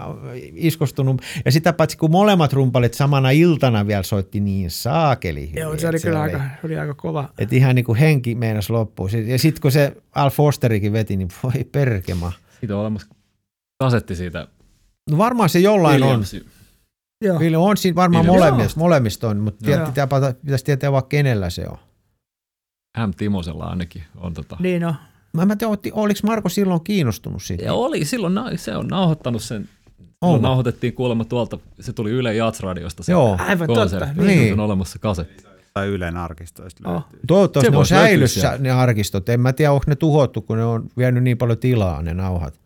[0.53, 1.21] iskostunut.
[1.45, 5.88] Ja sitä paitsi kun molemmat rumpalit samana iltana vielä soitti niin saakeli hyvin, Joo, se
[5.88, 7.30] oli kyllä aika, oli aika kova.
[7.39, 9.08] Että ihan niin kuin henki meinas loppuu.
[9.08, 12.32] Sit- Ja sitten kun se Al Fosterikin veti, niin voi perkema.
[12.60, 13.08] Siitä on olemassa
[13.80, 14.47] kasetti siitä.
[15.10, 16.23] No varmaan se jollain on.
[17.21, 17.39] Joo.
[17.39, 18.45] Kyllä on siinä varmaan Williams.
[18.51, 21.77] molemmista, molemmista on, mutta pitää, pata- pitäisi tietää vaan kenellä se on.
[23.08, 23.12] M.
[23.17, 24.58] Timosella ainakin on tota.
[24.60, 24.95] Niin no.
[25.34, 27.63] Mä en tiedä, oliko Marko silloin kiinnostunut siitä?
[27.65, 29.69] Ja oli, silloin na- se on nauhoittanut sen.
[30.25, 33.38] Silloin nauhoitettiin kuulemma tuolta, se tuli Yle Jats-radiosta se Joo.
[33.47, 34.08] Aivan konsertti.
[34.15, 34.21] totta.
[34.23, 34.39] Niin.
[34.39, 34.53] Niin.
[34.53, 35.43] on olemassa kasetti.
[35.73, 36.93] Tai Ylen arkistoista Oh.
[36.93, 37.19] löytyy.
[37.27, 39.30] Toivottavasti Se ne on säilyssä ne arkistot.
[39.30, 42.60] En mä tiedä, onko ne tuhottu, kun ne on vienyt niin paljon tilaa ne nauhat.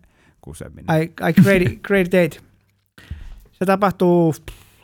[0.41, 0.85] kuseminen.
[0.87, 2.37] Ai, ai great, great date.
[3.51, 4.35] Se tapahtuu,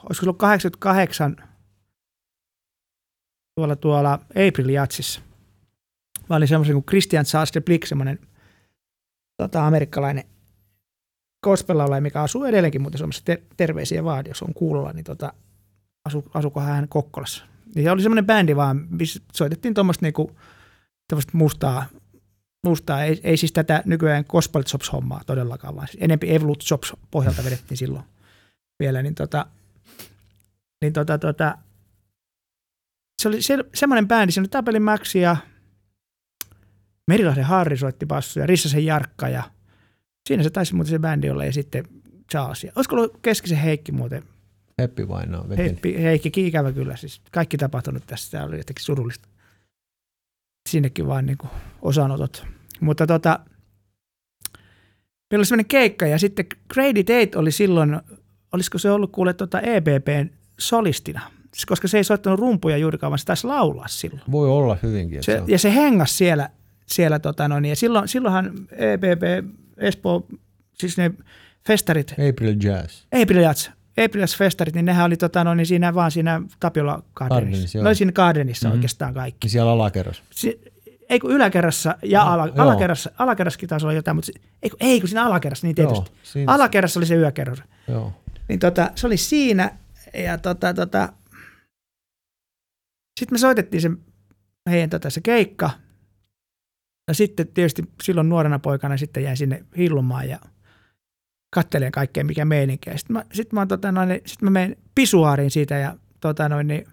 [0.09, 1.35] olisiko ollut 88
[3.55, 5.21] tuolla, tuolla April Jatsissa.
[6.29, 8.19] Mä olin semmoisen kuin Christian de Blick, semmoinen
[9.37, 10.23] tota, amerikkalainen
[11.43, 13.25] gospel mikä asuu edelleenkin muuten Suomessa.
[13.25, 15.33] Ter- terveisiä vaan, jos on kuulolla, niin tota,
[16.05, 17.45] asu, asuko hän Kokkolassa.
[17.75, 20.31] Niin se oli semmoinen bändi vaan, missä soitettiin tuommoista niinku,
[21.33, 21.85] mustaa
[22.65, 26.93] mustaa, ei, ei siis tätä nykyään gospel chops hommaa todellakaan, vaan siis enempi Evolut chops
[27.11, 28.03] pohjalta vedettiin silloin
[28.79, 29.45] vielä, niin tota,
[30.81, 31.57] niin tota, tota,
[33.21, 35.37] se oli se, semmoinen bändi, siinä oli Tapelin Max ja
[37.07, 39.43] Merilahden Harri soitti bassoja, ja Rissasen Jarkka ja
[40.27, 41.85] siinä se taisi muuten se bändi olla ja sitten
[42.31, 42.63] Charles.
[42.63, 44.23] Ja, olisiko ollut Keskisen Heikki muuten?
[44.81, 45.67] Heppi vainaa veteli.
[45.67, 49.27] Heikki, Heikki ikävä kyllä, siis kaikki tapahtunut tässä, tämä oli jotenkin surullista.
[50.69, 51.49] Sinnekin vaan niin kuin
[51.81, 52.45] osanotot.
[52.81, 53.39] Mutta tota,
[55.31, 58.01] meillä oli semmoinen keikka ja sitten Grady Tate oli silloin,
[58.53, 61.21] olisiko se ollut kuule tota EBPn solistina,
[61.67, 64.21] koska se ei soittanut rumpuja juurikaan, vaan se taisi laulaa silloin.
[64.31, 65.23] Voi olla hyvinkin.
[65.23, 65.49] Se, se on.
[65.49, 66.49] ja se hengas siellä,
[66.85, 70.27] siellä tota noin, ja silloin, silloinhan EPP, Espoo,
[70.73, 71.11] siis ne
[71.67, 73.03] festarit, April Jazz.
[73.21, 73.69] April Jazz,
[74.05, 77.79] April Jazz festarit, niin nehän oli tota noin, niin siinä vaan siinä Tapiola Gardenissa.
[77.79, 78.71] No siinä Gardenissa Mhm.
[78.71, 78.77] mm-hmm.
[78.77, 79.45] oikeastaan kaikki.
[79.45, 80.23] Niin siellä alakerros.
[80.31, 80.61] Si-
[81.09, 82.55] ei kun yläkerrassa ja No, ala, joo.
[82.57, 84.31] alakerrassa, alakerrassakin taisi olla jotain, mutta
[84.63, 86.09] ei kun, ei kun siinä alakerrassa, niin tietysti.
[86.09, 87.59] Joo, siinä- Alakerrassa oli se yökerros.
[87.87, 88.13] Joo.
[88.47, 89.71] Niin tota, se oli siinä
[90.13, 91.13] ja tota, tota,
[93.19, 93.89] sitten me soitettiin se
[94.69, 95.69] heidän tota, se keikka.
[97.07, 100.39] Ja sitten tietysti silloin nuorena poikana sitten jäin sinne hillumaan ja
[101.55, 102.97] kattelen kaikkea mikä meininkiä.
[102.97, 106.87] Sitten mä, sit mä, tota, noin, sit mä menen pisuaariin siitä ja tota, noin, niin,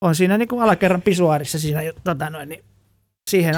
[0.00, 2.64] on siinä niin kuin alakerran pisuaarissa siinä tota, noin, niin,
[3.30, 3.54] siihen,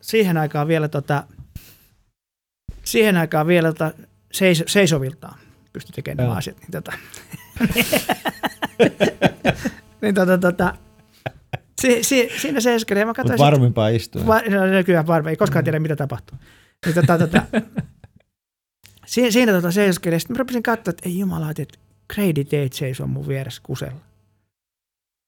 [0.00, 1.26] siihen aikaan vielä tota,
[2.84, 3.92] siihen aikaan vielä tota,
[4.32, 5.45] seis, seisoviltaan
[5.76, 6.56] pystyi tekemään nämä asiat.
[6.60, 6.92] Niin, tota,
[10.02, 10.74] niin tota, tota,
[11.80, 14.26] si, si, siinä seiskeli ja mä katsoin, Mutta varmimpaa istua.
[14.26, 16.38] Va, no, no, kyllä varmaan, ei koskaan tiedä mitä tapahtuu.
[16.86, 17.42] Niin, tota, tota,
[19.06, 21.78] siinä, siinä tota, seiskeli ja sitten mä rupesin katsoa, että ei jumala, että
[22.14, 24.00] Grady Tate seisoo mun vieressä kusella.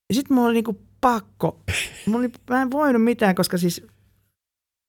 [0.09, 1.59] Ja sitten mulla oli niinku pakko,
[2.05, 3.87] mulla oli, mä en voinut mitään, koska siis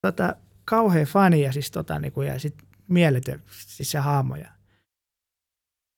[0.06, 2.54] tota, kauhean fani ja siis tota, niinku, ja sit
[2.88, 4.36] mieletön, siis se hahmo.
[4.36, 4.48] Ja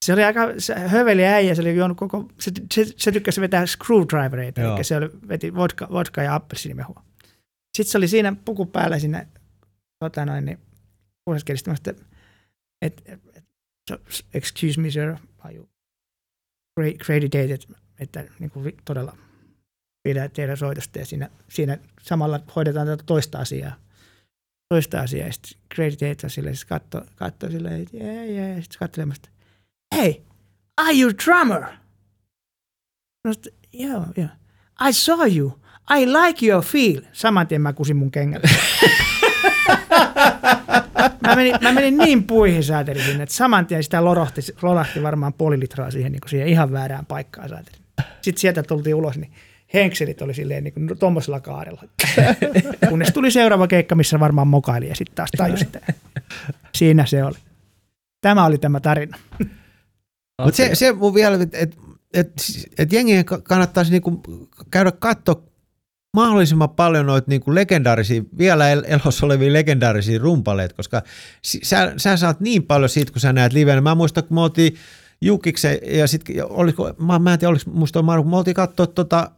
[0.02, 3.66] se oli aika se höveli äijä, se oli juonut koko, se, se, se tykkäsi vetää
[3.66, 4.76] screwdrivereita, Joo.
[4.76, 7.04] eli se oli, veti vodka, vodka ja appelsiinimehua.
[7.76, 9.26] Sitten se oli siinä puku päällä siinä,
[10.04, 10.58] tota noin, niin
[11.76, 11.94] että
[12.82, 13.44] et, et,
[14.34, 15.68] excuse me sir, are you
[17.04, 17.58] credited,
[18.00, 19.16] että niin kuin todella
[20.02, 23.76] pidä teidän soitosta ja siinä, siinä samalla hoidetaan tätä toista asiaa.
[24.68, 29.28] Toista asiaa ja sitten credited silleen, se katsoo, katsoo silleen, että jee, jee, sitten katselemasta,
[29.92, 30.14] hey,
[30.76, 31.62] are you drummer?
[33.24, 34.28] No sitten, joo, joo.
[34.88, 35.62] I saw you.
[35.90, 37.02] I like your feel.
[37.12, 38.42] Saman tien mä kusin mun kengät.
[41.26, 45.32] mä, menin, mä menin niin puihin säätelin sinne, että saman tien sitä lorahti, lorahti varmaan
[45.32, 47.78] puoli litraa siihen, niin siihen ihan väärään paikkaan säätelin.
[48.22, 49.32] Sitten sieltä tultiin ulos, niin
[49.74, 51.82] henkselit oli silleen niin tuommoisella kaarella.
[52.88, 55.68] Kunnes tuli seuraava keikka, missä varmaan mokaili ja sitten taas tajusi,
[56.74, 57.38] siinä se oli.
[58.20, 59.18] Tämä oli tämä tarina.
[60.42, 61.78] Mutta se, se mun vielä, että et,
[62.14, 62.32] et,
[62.78, 64.22] et jengien ka- kannattaisi niinku
[64.70, 65.42] käydä katsoa
[66.16, 71.02] mahdollisimman paljon noita niinku legendaarisia, vielä el- elossa olevia legendaarisia rumpaleita, koska
[71.62, 73.80] sä, sä saat niin paljon siitä, kun sä näet livenä.
[73.80, 74.74] Mä muistan, kun me oltiin
[75.20, 79.30] Jukiksen ja sitten oliko, mä, mä en tiedä, oliko musta Marko, me oltiin katsoa tota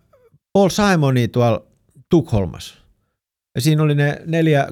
[0.53, 1.67] Paul Simonia tuolla
[2.11, 2.75] Tukholmassa.
[3.55, 4.69] Ja siinä oli ne neljä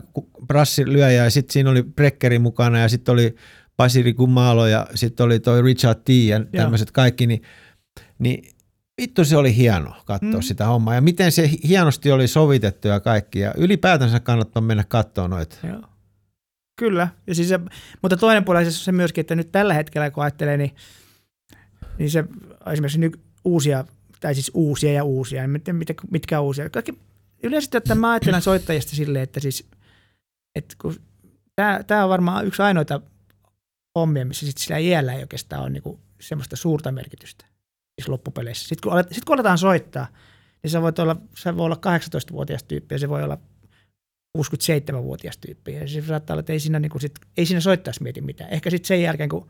[0.47, 3.35] brassilyöjää ja sitten siinä oli Brekkeri mukana ja sitten oli
[3.83, 7.43] Basiri Kumalo ja sitten oli toi Richard T ja tämmöiset kaikki, niin,
[8.19, 8.51] niin
[9.01, 10.43] vittu se oli hieno katsoa Mm.
[10.43, 10.95] sitä hommaa.
[10.95, 13.39] Ja miten se hi- hienosti oli sovitettu ja kaikki.
[13.39, 15.57] Ja ylipäätänsä kannattaa mennä katsoa noita.
[15.67, 15.83] Joo.
[16.77, 17.09] Kyllä.
[17.27, 17.61] Ja siis se,
[18.03, 20.75] mutta toinen puoli on se myöskin, että nyt tällä hetkellä kun ajattelee, niin,
[21.99, 22.25] niin se
[22.73, 23.85] esimerkiksi nyt uusia,
[24.21, 26.71] tai siis uusia ja uusia, niin mitkä, mitkä, uusia.
[26.71, 26.99] Kaikki,
[27.43, 29.67] yleisesti ottaen mä ajattelen soittajista silleen, että siis,
[30.55, 30.95] että kun
[31.57, 33.01] tämä, tämä on varmaan yksi ainoita
[33.99, 37.45] hommia, missä sit sillä iällä ei oikeastaan ole niinku semmoista suurta merkitystä
[37.99, 38.69] siis loppupeleissä.
[38.69, 40.07] Sitten kun, alet, sit kun aletaan soittaa,
[40.63, 43.39] niin sä voit olla, sä voi olla 18-vuotias tyyppi ja se voi olla
[44.39, 45.75] 67-vuotias tyyppi.
[45.75, 48.51] Ja se saattaa olla, että ei siinä, niin kuin sit, ei siinä soittaisi mieti mitään.
[48.51, 49.49] Ehkä sitten sen jälkeen, kun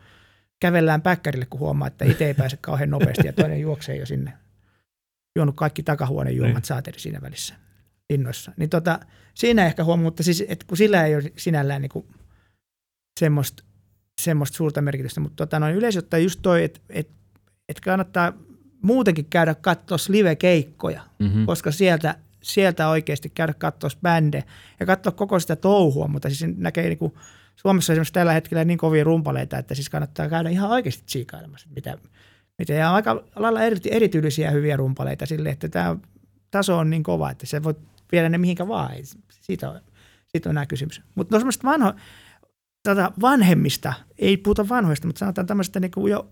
[0.60, 4.32] kävellään päkkärille, kun huomaa, että itse ei pääse kauhean nopeasti ja toinen juoksee jo sinne.
[5.36, 6.64] Juonut kaikki takahuoneen juomat Niin.
[6.64, 7.54] saateri siinä välissä
[8.10, 8.52] innoissa.
[8.56, 9.00] Niin tota,
[9.34, 12.06] siinä ehkä huomaa, mutta siis, että kun sillä ei ole sinällään niin kuin
[13.20, 13.62] semmoista,
[14.20, 17.10] semmoista suurta merkitystä, mutta tota, noin ottaen just toi, että et,
[17.68, 18.32] et kannattaa
[18.82, 21.46] muutenkin käydä katsoa live-keikkoja, Mm-hmm.
[21.46, 24.44] koska sieltä, sieltä oikeasti käydä katsoa bändejä
[24.80, 27.14] ja katsoa koko sitä touhua, mutta siis näkee niin kuin,
[27.56, 31.68] Suomessa on esimerkiksi tällä hetkellä niin kovia rumpaleita, että siis kannattaa käydä ihan oikeasti tsiikailemassa,
[31.74, 31.98] mitä,
[32.58, 35.96] mitä ja on aika lailla eri, erityylisiä hyviä rumpaleita sille, että tämä
[36.50, 37.74] taso on niin kova, että se voi
[38.12, 38.90] viedä ne mihinkä vaan,
[39.30, 39.80] siitä on,
[40.26, 41.02] siitä on nämä kysymys.
[41.14, 41.94] Mutta no semmoista vanho,
[42.82, 46.30] tätä vanhemmista, ei puhuta vanhoista, mutta sanotaan tämmöistä niin kuin jo,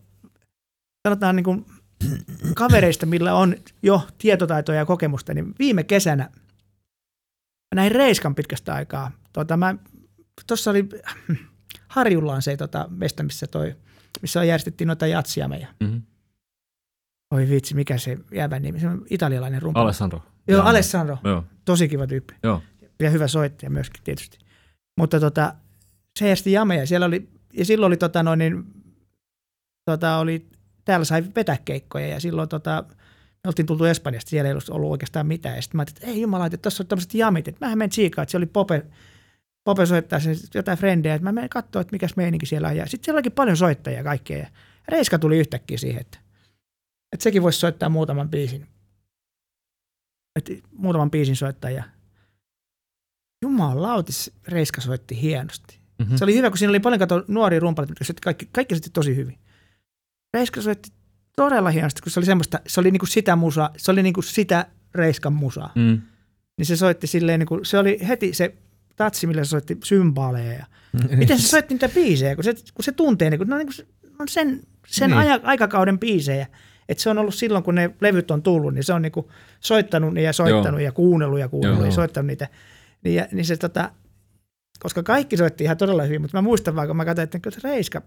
[1.08, 1.66] sanotaan niin kuin
[2.54, 6.30] kavereista, millä on jo tietotaitoja ja kokemusta, niin viime kesänä
[7.74, 9.10] mä näin Reiskan pitkästä aikaa.
[9.32, 9.74] Tuota, mä,
[10.46, 10.88] tuossa oli,
[11.88, 13.76] Harjulla on se tota, mesta, missä, toi,
[14.22, 15.74] missä järjestettiin noita jatsia meidän.
[15.80, 16.02] Mm-hmm.
[17.34, 19.80] Oi vitsi, mikä se jäävän nimi, se on italialainen rumpa.
[19.80, 20.22] Alessandro.
[20.48, 22.34] Joo, Alessandro, Joo, tosi kiva tyyppi.
[22.42, 22.62] joo.
[23.00, 24.38] Ja hyvä soittaja myöskin tietysti.
[24.98, 25.54] Mutta tota,
[26.18, 26.86] se järjesti jameja.
[26.86, 28.64] Siellä oli, ja silloin oli, tota, noin, niin,
[29.84, 30.46] tota, oli,
[30.84, 32.84] täällä sai vetää keikkoja ja silloin tota,
[33.44, 35.56] me oltiin tultu Espanjasta, siellä ei ollut ollut oikeastaan mitään.
[35.56, 37.90] Ja sitten mä ajattelin, että ei jumala, että tuossa on tämmöiset jamit, että mähän menen
[37.90, 38.86] tsiikaan, että se oli Pope,
[39.64, 42.76] Pope soittaa sen jotain frendejä, että mä menen katsoa, että mikäs meininki siellä on.
[42.76, 44.38] Ja sitten siellä olikin paljon soittajia ja kaikkea.
[44.38, 44.48] Ja
[44.88, 46.18] Reiska tuli yhtäkkiä siihen, että,
[47.12, 48.66] että sekin voisi soittaa muutaman biisin.
[50.36, 51.84] Että muutaman biisin soittaa ja
[53.42, 55.79] jumalautis Reiska soitti hienosti.
[56.00, 56.16] Mm-hmm.
[56.16, 59.16] Se oli hyvä, kun siinä oli paljon kato nuoria rumpaleita, jotka kaikki, kaikki soitti tosi
[59.16, 59.38] hyvin.
[60.34, 60.90] Reiska soitti
[61.36, 64.66] todella hienosti, kun se oli semmoista, se oli niinku sitä musaa, se oli niinku sitä
[64.94, 65.72] Reiskan musaa.
[65.74, 66.00] Mm.
[66.58, 68.54] Niin se soitti silleen, niinku, se oli heti se
[68.96, 70.52] tatsi, millä se soitti symbaaleja.
[70.52, 70.66] Ja
[71.16, 73.72] miten se soitti niitä biisejä, kun se, kun se tuntee, niinku, no, niinku,
[74.18, 75.18] on sen, sen Niin.
[75.18, 76.46] aja, aikakauden biisejä.
[76.88, 79.30] Että se on ollut silloin, kun ne levyt on tullut, niin se on niinku
[79.60, 80.84] soittanut ja soittanut Joo.
[80.84, 81.86] ja kuunnellut ja kuunnellut Joo.
[81.86, 82.48] ja soittanut niitä.
[83.04, 83.90] Niin, ja, niin se tota,
[84.82, 87.60] koska kaikki soitti ihan todella hyvin, mutta mä muistan vaan, kun mä katsoin, että kyllä
[87.60, 88.02] se Reiska,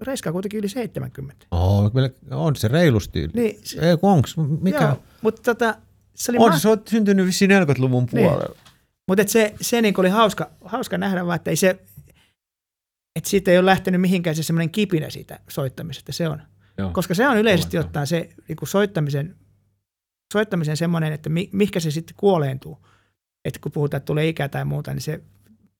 [0.00, 1.46] Reiska on kuitenkin yli 70.
[1.50, 3.32] Oh, kyllä on se reilusti yli.
[3.34, 4.82] Niin, se, Ei, onks, mikä?
[4.84, 5.74] joo, mutta tota,
[6.14, 8.28] se oli on, ma- se on syntynyt vissiin 40-luvun Niin.
[8.28, 8.56] puolella.
[9.08, 11.70] Mutta et se, se niinku oli hauska, hauska nähdä vaan, että ei se,
[13.16, 16.42] että siitä ei ole lähtenyt mihinkään se semmoinen kipinä siitä soittamisesta, se on.
[16.78, 16.90] Joo.
[16.90, 19.36] Koska se on yleisesti ottaen se niinku soittamisen,
[20.32, 22.86] soittamisen semmoinen, että mi, mihinkä se sitten kuoleentuu.
[23.44, 25.20] Että kun puhutaan, että tulee ikä tai muuta, niin se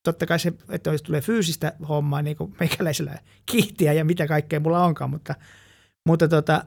[0.05, 4.59] totta kai se, että jos tulee fyysistä hommaa, niin kuin meikäläisellä kiihtiä ja mitä kaikkea
[4.59, 5.35] mulla onkaan, mutta,
[6.07, 6.65] mutta, tota,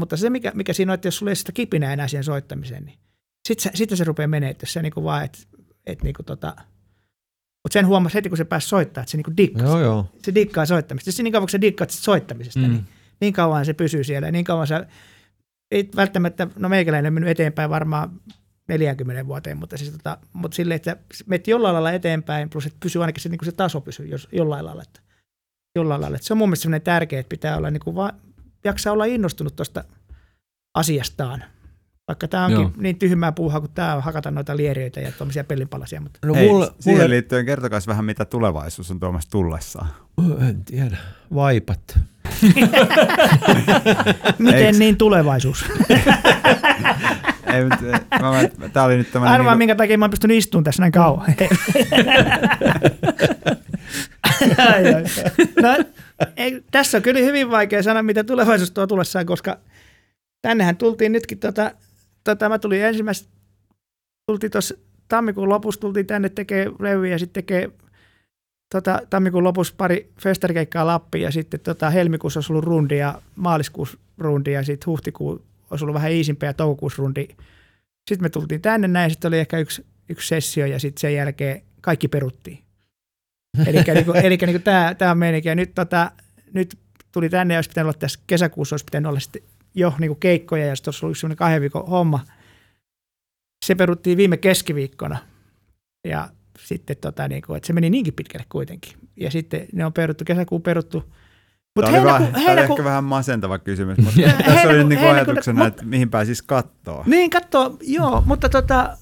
[0.00, 2.84] mutta se, mikä, mikä siinä on, että jos sulla ei sitä kipinää enää siihen soittamiseen,
[2.84, 2.98] niin
[3.48, 5.38] sitten se, sitten se rupeaa menee, että jos se niinku vaan, että,
[5.86, 6.56] että niinku tota,
[7.64, 9.66] mutta sen huomasi heti, kun se pääsi soittaa, että se niinku dikkaa.
[9.66, 10.06] Joo, joo.
[10.22, 11.12] Se dikkaa soittamista.
[11.12, 12.66] Se niin kauan, kun sä dikkaat soittamisesta, mm.
[12.66, 12.72] Mm.
[12.72, 12.84] niin,
[13.20, 14.30] niin kauan se pysyy siellä.
[14.30, 14.86] Niin kauan sä,
[15.70, 18.20] ei välttämättä, no meikäläinen on mennyt eteenpäin varmaan
[18.68, 20.96] 40 vuoteen, mutta, siis tota, mutta silleen, että
[21.26, 24.28] menet jollain lailla eteenpäin, plus että pysyy ainakin se, niin kuin se taso pysyy jos,
[24.32, 24.82] jollain lailla.
[24.82, 25.00] Että,
[25.76, 26.16] jollain lailla.
[26.16, 28.12] Että se on mun mielestä sellainen tärkeä, että pitää olla niin kuin vaan,
[28.64, 29.84] jaksaa olla innostunut tuosta
[30.74, 31.44] asiastaan.
[32.08, 32.72] Vaikka tämä onkin Joo.
[32.76, 36.00] niin tyhmää puuhaa, kun tämä on hakata noita lieriöitä ja tuommoisia pellinpalasia.
[36.00, 39.88] Mutta No Hei, mulle, siihen mulle, liittyen kertokaa vähän, mitä tulevaisuus on tuomassa tullessaan.
[40.48, 40.96] en tiedä,
[41.34, 41.98] vaipat.
[44.38, 45.64] miten Eiks- niin tulevaisuus?
[47.54, 47.84] Ei, mutta,
[48.20, 50.82] mä, mä, tää oli nyt tämmönen Arvaa, niinku- minkä takia mä oon pystynyt istumaan tässä
[50.82, 51.26] näin kauan.
[54.58, 55.04] ai, ai.
[55.62, 55.84] No,
[56.36, 59.58] ei, tässä on kyllä hyvin vaikea sanoa, mitä tulevaisuus tuo tullessaan, koska
[60.42, 61.72] tännehän tultiin nytkin, tota,
[62.24, 63.28] tota, mä tulin ensimmäistä,
[64.26, 64.74] tultiin tuossa
[65.08, 67.70] tammikuun lopussa, tultiin tänne tekee levyjä ja sitten tekee
[68.74, 73.98] tota, tammikuun lopussa pari festarikeikkaa Lappiin ja sitten tota, helmikuussa olisi ollut rundi ja maaliskuussa
[74.18, 77.28] rundi ja sitten huhtikuun olisi ollut vähän iisimpiä ja toukokuussa rundi.
[78.08, 81.62] Sitten me tultiin tänne näin, sitten oli ehkä yksi, yksi sessio ja sitten sen jälkeen
[81.80, 82.58] kaikki peruttiin.
[83.66, 85.48] Eli niinku, elikkä niinku tämä, tämä on meininki.
[85.48, 86.10] Ja nyt, tota,
[86.52, 86.78] nyt
[87.12, 89.42] tuli tänne ja olisi pitänyt olla tässä kesäkuussa, olisi pitänyt olla sitten
[89.74, 92.24] jo niinku keikkoja ja sitten olisi ollut yksi sellainen kahden viikon homma.
[93.66, 95.18] Se peruttiin viime keskiviikkona
[96.08, 98.92] ja sitten tota, niinku, että se meni niinkin pitkälle kuitenkin.
[99.16, 101.14] Ja sitten ne on peruttu, kesäkuun peruttu.
[101.78, 104.84] Mutta Tää oli, vähän, heinäku, oli heinäku, ehkä vähän masentava kysymys, mutta tässä Heinäku- oli
[104.84, 107.02] niinku heinäku- ajatuksena, mut- että mihin pääsis kattoo.
[107.06, 108.96] Niin, katso, joo, mutta tota,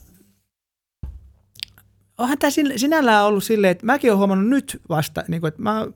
[2.19, 5.87] onhan tämä sinällään ollut silleen, että mäkin olen huomannut nyt vasta, niin kuin, että mä,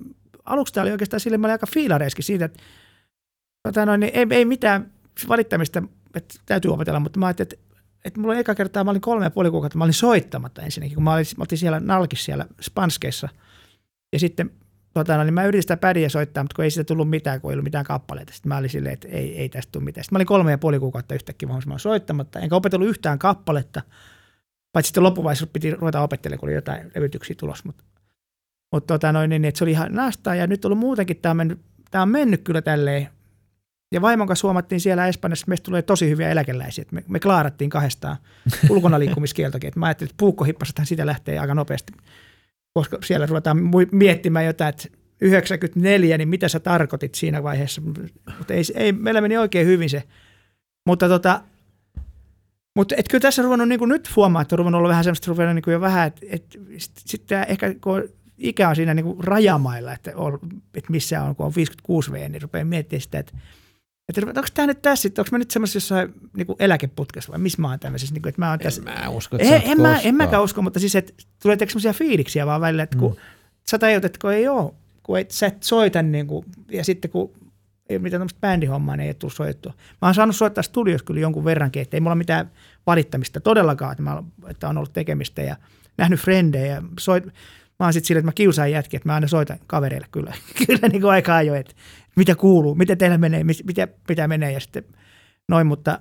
[0.45, 2.63] aluksi tämä oli oikeastaan silleen, mä olin aika fiilareiskin siitä, että
[3.63, 4.91] tota noin, niin ei, ei mitään
[5.29, 5.83] valittamista,
[6.15, 7.67] että täytyy opetella, mutta mä ajattelin, että,
[8.05, 10.95] että mulla oli eka kertaa, mä olin kolme ja puoli kuukautta, mä olin soittamatta ensinnäkin,
[10.95, 13.29] kun mä olin, mä oltiin siellä nalkissa siellä Spanskeissa,
[14.13, 14.51] ja sitten
[14.95, 17.55] tota, niin mä yritin sitä pädiä soittaa, mutta kun ei siitä tullut mitään, kun ei
[17.55, 18.33] ollut mitään kappaleita.
[18.33, 20.05] Sitten mä olin silleen, että ei, ei tästä tule mitään.
[20.05, 23.83] Sitten mä olin kolme ja puoli kuukautta yhtäkkiä olin soittamatta, enkä opetellut yhtään kappaletta,
[24.73, 27.63] paitsi sitten loppuvaiheessa piti ruveta opettelemaan, kun oli jotain levytyksiä tulossa.
[27.67, 27.85] Mutta,
[28.73, 31.31] mutta tota, noin, niin, että se oli ihan nastaa, ja nyt on ollut muutenkin, tämä
[31.31, 31.61] on mennyt,
[31.91, 33.09] tämä on mennyt kyllä tälleen.
[33.95, 36.85] Ja vaimon kanssa huomattiin siellä Espanjassa, että meistä tulee tosi hyviä eläkeläisiä.
[36.91, 38.17] Me, me klaarattiin kahdestaan
[38.69, 39.69] ulkona liikkumiskieltokin.
[39.69, 41.93] Että mä ajattelin, että puukkohippasethan siitä lähtee aika nopeasti
[42.73, 43.59] koska siellä ruvetaan
[43.93, 44.89] miettimään jotain, että
[45.21, 47.81] 94, niin mitä sä tarkoitit siinä vaiheessa.
[48.39, 50.03] Mutta ei, ei, meillä meni oikein hyvin se.
[50.87, 51.43] Mutta tota,
[52.77, 55.67] mutta et kyllä tässä ruvennut niin nyt huomaa, että on ruvennut olla vähän semmoista ruvennut
[55.67, 56.45] niin jo vähän, että et,
[56.97, 58.09] sitten ehkä kun
[58.39, 60.39] ikä on siinä niin kuin rajamailla, että, on,
[60.75, 63.33] että missä on, kun on 56 V, niin rupeaa miettimään sitä, että
[64.11, 67.69] että onko tämä nyt tässä, onko mä nyt semmoisessa jossain niin eläkeputkessa vai missä mä
[67.69, 68.83] oon tämmöisessä, niin kuin, että mä oon tässä.
[68.87, 71.93] En mä usko, että En, en, mä, en mäkään usko, mutta siis, että tulee semmoisia
[71.93, 73.17] fiiliksiä vaan välillä, että kun mm.
[73.71, 77.11] sä tajut, että kun ei ole, kun et, sä et soita niin kuin, ja sitten
[77.11, 77.33] kun
[77.89, 79.73] ei ole mitään tämmöistä bändihommaa, niin ei tule soittua.
[80.03, 82.51] Mä oon saanut soittaa studiossa kyllä jonkun verrankin, että ei mulla mitään
[82.87, 85.57] valittamista todellakaan, että, mä, että on ollut tekemistä ja
[85.99, 87.25] nähnyt frendejä ja soit,
[87.81, 90.33] mä oon sitten silleen, että mä kiusaan jätkiä, että mä aina soitan kavereille kyllä,
[90.67, 91.75] kyllä niin kuin aika ajoin, että
[92.17, 94.85] mitä kuuluu, miten teillä menee, mit- mitä, mitä menee ja sitten
[95.49, 96.01] noin, mutta,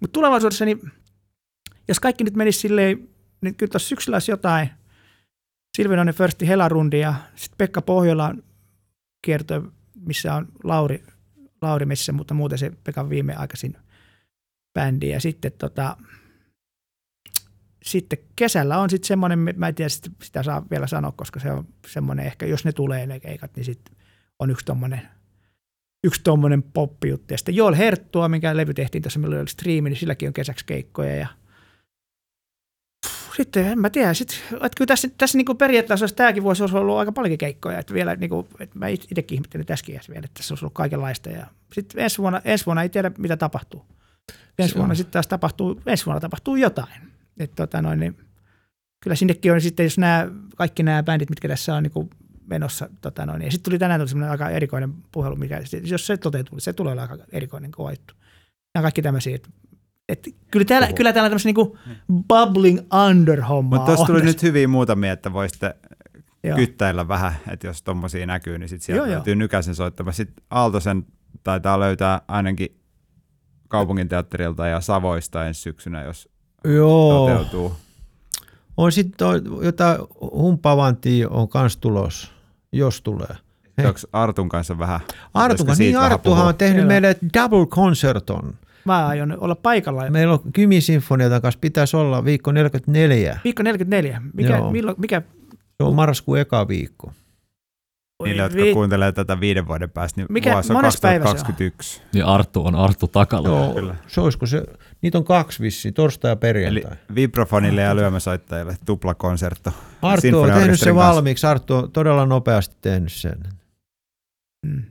[0.00, 0.80] Mutta tulevaisuudessa, niin
[1.88, 3.08] jos kaikki nyt menisi silleen,
[3.40, 4.70] niin kyllä tuossa syksyllä olisi jotain.
[5.76, 8.34] Silvinoinen Firsti Helarundi ja sitten Pekka Pohjola
[9.24, 9.62] kiertoi,
[10.06, 11.04] missä on Lauri,
[11.62, 13.76] Lauri missä, mutta muuten se Pekan viimeaikaisin
[14.74, 15.08] bändi.
[15.08, 15.96] Ja sitten tota,
[17.82, 19.88] sitten kesällä on sitten semmoinen, mä en tiedä
[20.22, 23.64] sitä saa vielä sanoa, koska se on semmoinen ehkä, jos ne tulee ne keikat, niin
[23.64, 23.96] sitten
[24.38, 25.08] on yksi tommonen,
[26.04, 27.34] yksi tommonen poppijuttu.
[27.34, 30.66] Ja sitten Joel Herttua, minkä levy tehtiin tuossa, milloin oli striimi, niin silläkin on kesäksi
[30.66, 31.26] keikkoja ja
[33.36, 36.96] sitten en mä tiedä, sit, että kyllä tässä, tässä niin periaatteessa tämäkin voisi olla ollut
[36.96, 40.54] aika paljon keikkoja, että vielä niin kuin, että mä itsekin ihmettelin tässäkin vielä, että tässä
[40.54, 43.86] olisi ollut kaikenlaista ja sitten ensi vuonna, ensi vuonna ei tiedä mitä tapahtuu.
[44.58, 46.92] Ensi vuonna sitten taas tapahtuu, ensi vuonna tapahtuu jotain.
[47.38, 48.16] Et, tota noin, niin,
[49.02, 52.10] kyllä sinnekin on sitten, jos nämä, kaikki nämä bändit, mitkä tässä on niin kuin
[52.46, 52.88] menossa.
[53.00, 56.60] Tota noin, ja sitten tuli tänään tuli semmoinen aika erikoinen puhelu, mikä, jos se toteutuu,
[56.60, 58.14] se tulee olla aika erikoinen koettu.
[58.74, 59.48] Nämä kaikki tämmöisiä, että
[60.08, 61.78] et kyllä täällä, kyllä täällä tämmöisen niinku
[62.28, 62.78] bubbling
[63.08, 65.76] under homma Mutta tuossa tuli nyt hyviä muutamia, että voisitte
[66.44, 66.56] Joo.
[66.56, 70.12] kyttäillä vähän, että jos tommosia näkyy, niin sitten sieltä löytyy Nykäsen soittama.
[70.12, 71.06] Sitten Aaltosen
[71.44, 72.80] taitaa löytää ainakin
[73.68, 76.28] kaupunginteatterilta ja Savoista ensi syksynä, jos
[76.64, 77.28] Joo.
[77.28, 77.76] toteutuu.
[78.76, 79.28] On sitten
[79.62, 82.33] jotain humpavantia on kans tulos,
[82.78, 83.36] jos tulee.
[83.78, 85.00] Onko Artun kanssa vähän?
[85.34, 88.54] Artun kanssa, niin Artuhan on tehnyt meille double concerton.
[88.84, 90.10] Mä aion olla paikalla.
[90.10, 93.38] Meillä on Kymi Sinfoniatan kanssa pitäisi olla viikko 44.
[93.44, 94.22] Viikko 44.
[94.34, 95.22] Mikä, milloin, mikä?
[95.76, 97.12] Se on marraskuun eka viikko.
[98.24, 98.72] Niille, jotka vi...
[98.72, 102.00] kuuntelee tätä viiden vuoden päästä, niin Mikä, vuosi on 2021.
[102.00, 102.06] On?
[102.12, 103.48] Niin Arttu on Arttu takalla.
[103.48, 103.94] Joo, Kyllä.
[104.06, 104.64] se olisiko se,
[105.04, 106.92] niitä on kaksi vissi, torstai ja perjantai.
[106.92, 109.72] Eli vibrafonille ja lyömäsoittajille tuplakonsertto.
[110.02, 113.38] Arttu on tehnyt sen valmiiksi, Arttu on todella nopeasti tehnyt sen.
[114.66, 114.82] Hmm.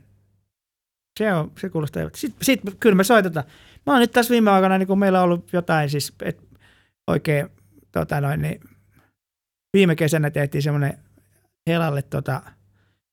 [1.18, 2.10] Se, on, se kuulostaa.
[2.14, 3.46] Sitten, sit, kyllä me soitetaan.
[3.86, 6.40] Mä oon nyt tässä viime aikoina, niin kun meillä on ollut jotain siis, et
[7.06, 7.48] oikein,
[7.92, 8.60] tota noin, niin
[9.72, 10.98] viime kesänä tehtiin semmoinen
[11.66, 12.42] Helalle tota,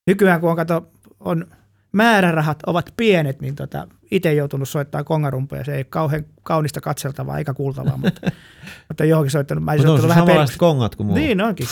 [0.08, 1.47] nykyään kun on, kato, on
[1.92, 5.64] määrärahat ovat pienet, niin tota, itse joutunut soittamaan kongarumpuja.
[5.64, 8.22] Se ei ole kauhean kaunista katseltavaa eikä kuultavaa, mutta,
[8.88, 9.64] mutta johonkin soittanut.
[9.64, 11.20] Mä mutta on vähän samanlaiset kongat kuin mulla.
[11.20, 11.68] Niin onkin.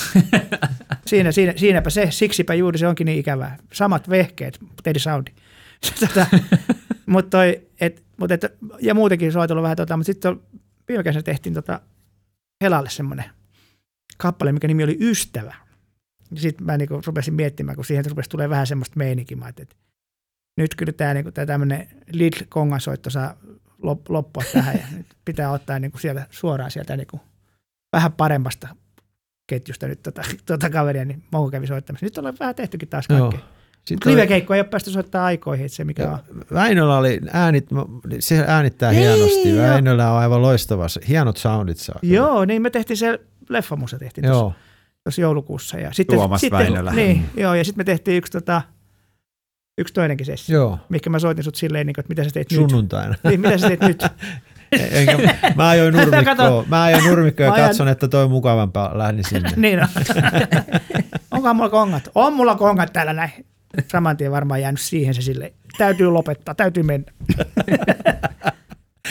[1.06, 3.58] Siinä, siinä, siinäpä se, siksipä juuri se onkin niin ikävää.
[3.74, 5.32] Samat vehkeet, eri soundi.
[6.00, 6.28] tota,
[7.06, 8.46] mutta toi, et, mut et,
[8.82, 10.40] ja muutenkin soitellut vähän, tota, mutta sitten
[10.88, 11.80] viime kesänä tehtiin tota
[12.62, 13.26] Helalle semmoinen
[14.18, 15.56] kappale, mikä nimi oli Ystävä.
[16.36, 19.76] Sitten mä niinku rupesin miettimään, kun siihen rupesi tulee vähän semmoista meininkiä, että
[20.60, 23.36] nyt kyllä tämä niinku, tämmöinen Lidl kongasoitto saa
[24.10, 27.22] loppua tähän ja nyt pitää ottaa niinku sieltä suoraan sieltä niinku
[27.94, 28.68] vähän paremmasta
[29.48, 32.06] ketjusta nyt tota, tota kaveria, niin Monko kävi soittamassa.
[32.06, 33.40] Nyt ollaan vähän tehtykin taas kaikki.
[33.86, 36.20] Sitten Live-keikkoja ei ole päästy soittaa aikoihin, se mikä on.
[36.54, 37.68] Väinölä oli äänit,
[38.20, 39.50] se äänittää Hei, hienosti.
[39.50, 39.64] Jo.
[39.64, 42.00] Väinölä on aivan loistava, hienot soundit saa.
[42.02, 44.54] Joo, niin me tehtiin se leffamusa tehtiin Joo.
[45.04, 45.78] tuossa joulukuussa.
[45.78, 46.92] Ja sitten, Tuomas sitten, Väinölä.
[46.92, 48.62] Niin, joo, ja sitten me tehtiin yksi tota,
[49.80, 50.80] yksi toinenkin sessio, Joo.
[50.90, 53.10] mikä mä soitin sut silleen, niin kuin, että mitä sä teet Sunnuntaina.
[53.10, 53.20] nyt.
[53.24, 54.04] Niin, mitä sä teet nyt?
[54.92, 55.18] Enkä,
[55.56, 59.50] mä ajoin nurmikkoon, mä ajoin nurmikkoon ja katson, että toi mukavampaa, lähdin sinne.
[59.58, 59.88] niin on.
[61.32, 62.10] Onkohan mulla kongat?
[62.16, 63.32] On mulla kongat täällä näin.
[63.88, 65.54] Saman tien varmaan jäänyt siihen se sille.
[65.78, 67.12] Täytyy lopettaa, täytyy mennä.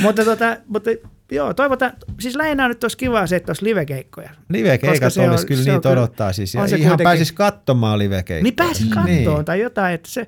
[0.03, 0.91] mutta, tota, mutta
[1.33, 4.31] joo, toivotaan, siis lähinnä nyt olisi kiva se, että olisi livekeikkoja.
[4.49, 6.55] Livekeikat olisi on, kyllä niitä odottaa siis.
[6.55, 8.43] Ja ihan kuitenkin, pääsis katsomaan livekeikkoja.
[8.43, 9.45] Niin pääsis katsomaan niin.
[9.45, 10.27] tai jotain, että se,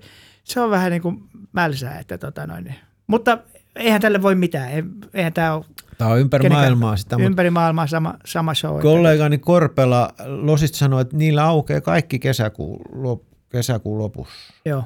[0.50, 1.22] se on vähän niin kuin
[1.52, 1.98] mälsää.
[1.98, 2.74] Että tota noin.
[3.06, 3.38] Mutta
[3.76, 4.70] eihän tälle voi mitään.
[5.14, 5.64] Eihän tämä ole
[5.98, 7.16] Tämä on ympäri maailmaa sitä.
[7.20, 8.80] Ympäri maailmaa sama, sama show.
[8.80, 14.54] Kollegani Korpela Losista sanoi, että niillä aukeaa kaikki kesäkuun, lop, kesäkuun lopussa.
[14.64, 14.84] Joo.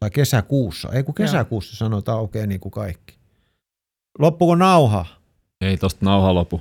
[0.00, 0.88] Tai kesäkuussa.
[0.92, 1.78] Ei kun kesäkuussa Joo.
[1.78, 3.14] sanoi, että aukeaa niin kuin kaikki.
[4.18, 5.06] Loppuko nauha?
[5.60, 6.60] Ei tosta nauha lopu.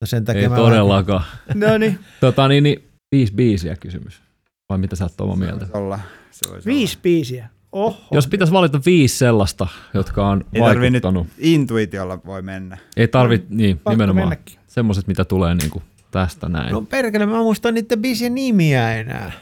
[0.00, 1.24] No sen takia Ei todellakaan.
[1.54, 1.98] no niin.
[2.20, 4.22] Tota, niin, niin, viisi biisiä kysymys.
[4.68, 5.66] Vai mitä sä oot Tomo mieltä?
[5.66, 6.00] Se olla.
[6.30, 7.02] Se viisi olla.
[7.02, 7.48] biisiä.
[7.72, 8.04] Oho.
[8.10, 11.26] Jos pitäisi valita viisi sellaista, jotka on Ei vaikuttanut.
[11.38, 12.78] intuitiolla voi mennä.
[12.96, 14.36] Ei tarvitse, no, niin, nimenomaan.
[14.66, 16.72] Semmoiset, mitä tulee niin kuin tästä näin.
[16.72, 19.32] No perkele, mä muistan niiden biisien nimiä enää.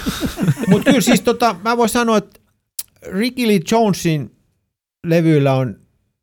[0.68, 2.40] Mutta kyllä siis tota, mä voin sanoa, että
[3.12, 4.36] Ricky Lee Jonesin
[5.06, 5.76] levyillä on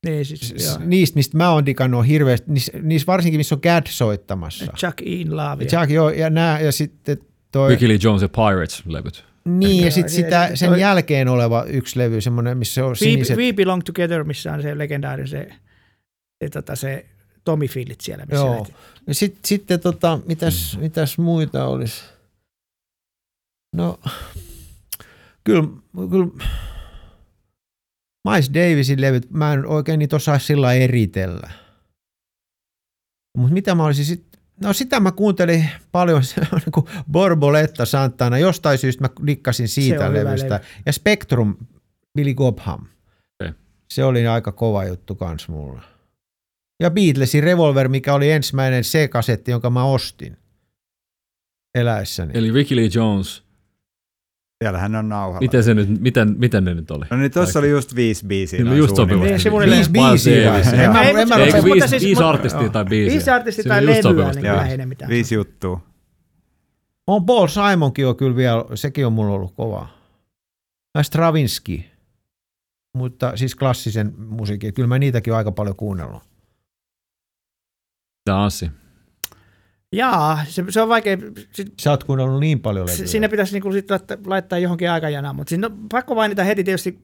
[0.05, 4.73] niin, siis, niistä, mistä mä oon digannut hirveästi, niissä, niissä varsinkin, missä on Gad soittamassa.
[4.77, 5.65] Chuck in Love.
[5.65, 7.17] Chuck, joo, ja nää, ja sitten
[7.51, 7.69] toi...
[7.69, 9.30] Ricky Lee Jones ja Pirates-levyt.
[9.45, 10.81] Niin, ja sitten sitä, sen toi...
[10.81, 13.37] jälkeen oleva yksi levy, semmoinen, missä on siniset...
[13.37, 15.49] We, We Belong Together, missä on se legendaarinen se,
[16.43, 17.05] se, tota, se
[17.43, 18.25] Tommy Fillit siellä.
[18.25, 18.67] Missä Joo.
[19.07, 20.81] Ja sit, sitten tota, mitäs, mm.
[20.81, 22.03] mitäs muita olisi?
[23.75, 23.99] No,
[25.43, 25.63] kyllä,
[26.09, 26.27] kyllä
[28.29, 31.51] Miles Davisin levyt, mä en oikein niitä osaa sillä eritellä.
[33.37, 34.30] Mutta mitä mä olisin sitten,
[34.61, 39.67] no sitä mä kuuntelin paljon, se on niin kuin Borboletta Santana, jostain syystä mä dikkasin
[39.67, 40.53] Se siitä levystä.
[40.55, 40.65] levy.
[40.85, 41.55] Ja Spectrum,
[42.17, 42.85] Billy Cobham.
[43.41, 43.53] Okei.
[43.91, 45.81] Se oli aika kova juttu kans mulla.
[46.79, 50.37] Ja Beatlesin Revolver, mikä oli ensimmäinen C-kasetti, jonka mä ostin
[51.75, 52.31] eläessäni.
[52.35, 53.43] Eli Ricky Lee Jones,
[54.61, 55.39] Siellähän on nauhalla.
[55.39, 57.05] miten, se nyt, miten, miten ne nyt oli?
[57.11, 58.63] No niin, tuossa oli just viisi biisiä.
[58.63, 59.27] Niin, just sopivasti.
[59.29, 60.63] Niin, sivuille- Viisi biisiä.
[60.63, 63.13] se- En mä, Ei, en mä Eikö viisi, siis- viisi artistia tai biisiä?
[63.13, 65.09] Viisi artistia tai on levyä, niin kyllä ei ne mitään.
[65.09, 65.81] Viisi juttua.
[67.07, 69.87] On Paul Simonkin on kyllä vielä, sekin on mulla ollut kova.
[70.95, 71.79] Ja Stravinsky,
[72.97, 74.73] mutta siis klassisen musiikin.
[74.73, 76.23] Kyllä mä niitäkin on aika paljon kuunnellut.
[78.25, 78.71] Tämä Anssi.
[79.91, 81.17] Jaa, se, se on vaikea.
[81.53, 83.07] Sit, Sä oot kuunnellut niin paljon levyjä.
[83.07, 86.99] siinä pitäisi niinku sit laittaa, laittaa johonkin aikajanaan, mutta siinä on pakko mainita heti tietysti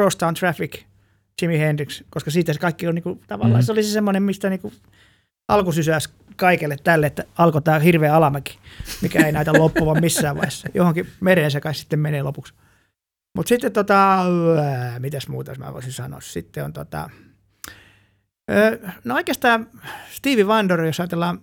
[0.00, 0.82] Crosstown Traffic,
[1.42, 3.62] Jimi Hendrix, koska siitä se kaikki on niinku, tavallaan, Mhm.
[3.62, 3.66] mm.
[3.66, 4.72] se oli se semmoinen, mistä niinku
[5.48, 8.58] alkusysäys kaikelle tälle, että alkoi tämä hirveä alamäki,
[9.02, 10.68] mikä ei näytä loppuvan missään vaiheessa.
[10.74, 12.54] Johonkin mereen se kai sitten menee lopuksi.
[13.36, 14.18] Mutta sitten tota,
[14.62, 17.10] ää, mitäs muuta mä voisin sanoa, sitten on tota,
[18.50, 19.66] öö, no oikeastaan
[20.10, 21.38] Stevie Wonder, jos ajatellaan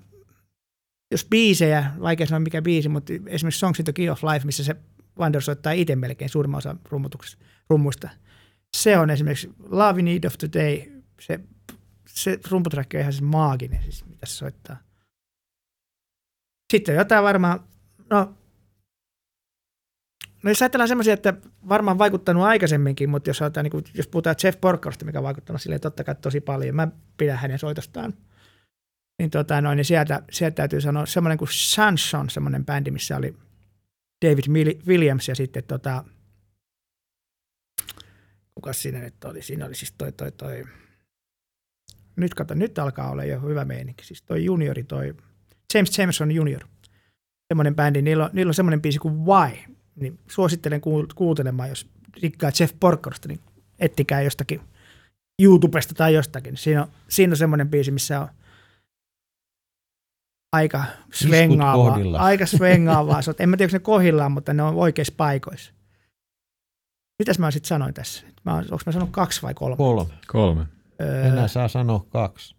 [1.12, 4.76] jos biisejä, vaikea sanoa mikä biisi, mutta esimerkiksi Songs in Key of Life, missä se
[5.20, 8.10] Wonder soittaa itse melkein suurimman osa rummutuksesta, rummuista.
[8.78, 10.82] Se on esimerkiksi Love Need of Today,
[11.22, 11.40] se,
[12.08, 14.78] se rumputrakki on ihan siis maaginen, siis mitä se soittaa.
[16.74, 17.60] Sitten jotain varmaan,
[18.10, 18.34] no,
[20.44, 21.34] no jos ajatellaan semmoisia, että
[21.70, 25.82] varmaan vaikuttanut aikaisemminkin, mutta jos, niin kuin, jos puhutaan Jeff Porcorosta, mikä on vaikuttanut silleen
[25.82, 26.88] totta kai tosi paljon, mä
[27.18, 28.14] pidän hänen soitostaan
[29.20, 33.36] niin, tota, noin, niin sieltä, sieltä täytyy sanoa semmoinen kuin Sanson, semmoinen bändi, missä oli
[34.26, 36.04] David Williams ja sitten tota,
[38.56, 39.42] kuka siinä nyt oli?
[39.42, 40.64] Siinä oli siis toi, toi, toi,
[42.16, 44.06] nyt kato, nyt alkaa olla jo hyvä meininki.
[44.06, 45.14] Siis toi juniori, toi
[45.74, 46.64] James Jameson junior,
[47.48, 49.58] semmoinen bändi, niillä on, niillä on semmoinen biisi kuin Why,
[49.96, 50.82] niin suosittelen
[51.16, 51.90] kuuntelemaan, jos
[52.22, 53.40] rikkaa Jeff Porcorosta, niin
[53.80, 54.62] ettikää jostakin
[55.42, 56.58] YouTubesta tai jostakin.
[56.58, 58.28] Siinä on, siinä on semmoinen biisi, missä on
[60.58, 60.84] aika
[61.14, 61.98] svengaavaa.
[62.18, 63.20] Aika svengaavaa.
[63.40, 65.74] En mä tiedä, onko ne kohillaan, mutta ne on oikeissa paikoissa.
[67.20, 68.26] Mitäs mä sitten sanoin tässä?
[68.46, 69.76] Mä, onko mä sanonut kaksi vai kolme?
[69.78, 70.14] Kolme.
[70.28, 70.66] Kolme.
[71.02, 72.56] Öö, Enää saa sanoa kaksi.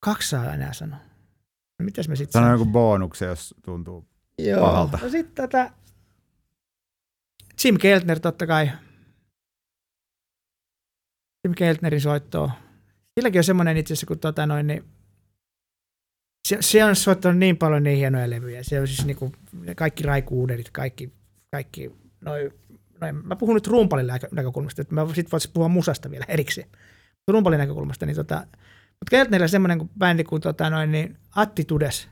[0.00, 0.98] kaksi saa enää sanoa.
[1.78, 4.08] No, mitäs mä sitten Sano joku bonuksen, jos tuntuu.
[4.38, 4.60] Joo.
[4.66, 4.98] pahalta.
[5.02, 5.70] No sitten tätä
[7.64, 8.70] Jim Keltner totta kai.
[11.44, 12.50] Jim Keltnerin soittoa.
[13.14, 14.84] Silläkin on semmoinen itse asiassa, kun tota noin, niin
[16.48, 18.62] se, se, on soittanut niin paljon niin hienoja levyjä.
[18.62, 19.32] Se on siis niinku,
[19.76, 21.12] kaikki raikuuderit, kaikki,
[21.50, 21.90] kaikki
[22.20, 22.50] noi,
[23.00, 26.68] noi, mä puhun nyt rumpalin näkö- näkökulmasta, että mä sit voisin puhua musasta vielä erikseen.
[27.28, 28.46] Rumpalin näkökulmasta, niin tota,
[29.02, 32.08] mutta Keltnerillä semmoinen kuin bändi kuin tota noin, niin Attitudes,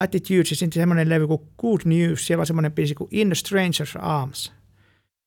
[0.00, 4.02] Attitudes sitten semmoinen levy kuin Good News, siellä on semmoinen biisi kuin In the Stranger's
[4.02, 4.52] Arms.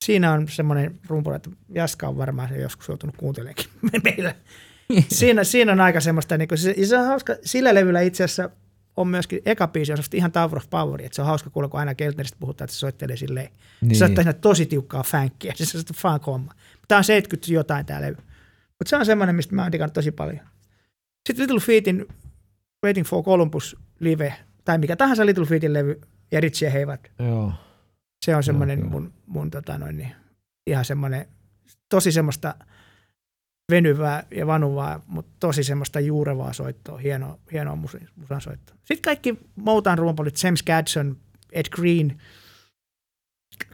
[0.05, 3.65] Siinä on semmoinen rumpali, että Jaska on varmaan se joskus joutunut kuuntelemaan
[4.03, 4.35] meillä.
[5.07, 8.49] Siinä, siinä on aika semmoista, niin kuin, se, se on hauska, sillä levyllä itse asiassa
[8.97, 11.79] on myöskin, eka biisi on ihan Tower of Power, että se on hauska kuulla, kun
[11.79, 13.49] aina Keltneristä puhutaan, että se soittelee silleen.
[13.81, 13.95] Niin.
[13.95, 16.53] Se soittaa siinä tosi tiukkaa fänkkiä, se on funk homma.
[16.87, 18.15] Tämä on 70 jotain tämä levy.
[18.79, 20.39] Mutta se on semmoinen, mistä mä oon tosi paljon.
[21.27, 22.05] Sitten Little Feetin
[22.85, 24.33] Waiting for Columbus live,
[24.65, 27.05] tai mikä tahansa Little Feetin levy, ja Richie Hayward.
[27.19, 27.53] Joo.
[28.25, 30.11] Se on semmoinen mun, mun tota noin, niin,
[30.67, 31.25] ihan semmoinen,
[31.89, 32.55] tosi semmoista
[33.69, 38.75] venyvää ja vanuvaa, mutta tosi semmoista juurevaa soittoa, hienoa, hienoa musan soittoa.
[38.75, 41.17] Sitten kaikki Motown rumpalit, James Gadson,
[41.51, 42.21] Ed Green,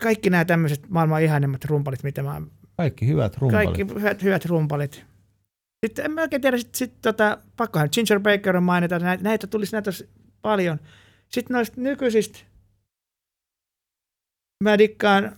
[0.02, 2.42] kaikki nämä tämmöiset maailman ihanimmat rumpalit, mitä mä
[2.78, 3.66] Kaikki hyvät rumpalit.
[3.66, 5.06] kaikki hyvät, hyvät rumpalit.
[5.86, 9.48] Sitten en mä oikein tiedä, sit, sit, tota, pakkohan Ginger Baker on mainita, näitä, näitä
[9.48, 9.92] tulisi näitä
[10.42, 10.80] paljon.
[11.30, 12.40] Sitten noista nykyisistä,
[14.64, 15.38] mä dikkaan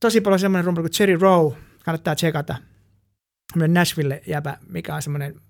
[0.00, 1.52] tosi paljon semmoinen rumpali kuin Cherry Row,
[1.84, 2.56] kannattaa tsekata.
[3.52, 5.40] Semmoinen Nashville-jäbä, mikä on semmoinen,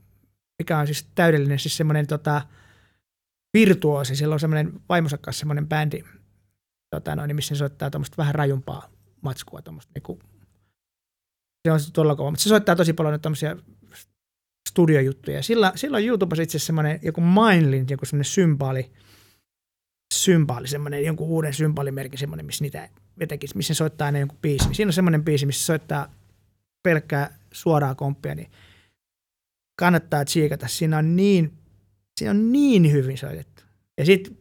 [0.58, 2.42] mikä on siis täydellinen, siis semmoinen tota,
[3.54, 4.16] virtuosi.
[4.16, 6.04] Sillä on semmoinen vaimonsa semmoinen bändi,
[6.90, 8.90] tota, noin, missä se soittaa tuommoista vähän rajumpaa
[9.20, 10.18] matskua, tuommoista niinku
[11.64, 13.56] se on tuolla kova, mutta se soittaa tosi paljon nyt tämmöisiä
[14.68, 15.42] studiojuttuja.
[15.42, 18.92] Sillä, sillä on YouTubessa itse asiassa semmoinen joku Mindlin, joku semmoinen symbaali,
[20.14, 22.88] symbaali, semmoinen jonkun uuden symbaalimerkin, semmoinen, missä niitä
[23.20, 24.68] jotenkin, missä soittaa aina jonkun biisi.
[24.72, 26.12] Siinä on semmoinen biisi, missä soittaa
[26.82, 28.50] pelkkää suoraa komppia, niin
[29.80, 30.68] kannattaa tsiikata.
[30.68, 31.58] Siinä on niin,
[32.18, 33.62] siinä on niin hyvin soitettu.
[33.98, 34.38] Ja sitten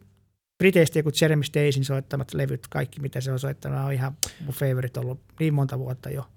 [0.58, 5.00] Briteistä joku Jeremy Stacyn soittamat levyt, kaikki mitä se on soittanut, on ihan mun favorite
[5.00, 6.28] ollut niin monta vuotta jo.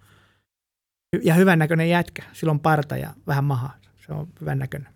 [1.23, 2.23] Ja hyvän näköinen jätkä.
[2.33, 3.71] Sillä on parta ja vähän maha.
[4.07, 4.93] Se on hyvän näköinen.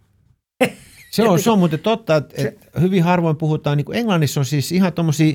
[1.15, 4.45] Se on, se on muuten totta, että, että hyvin harvoin puhutaan, niin kuin Englannissa on
[4.45, 5.35] siis ihan tuommoisia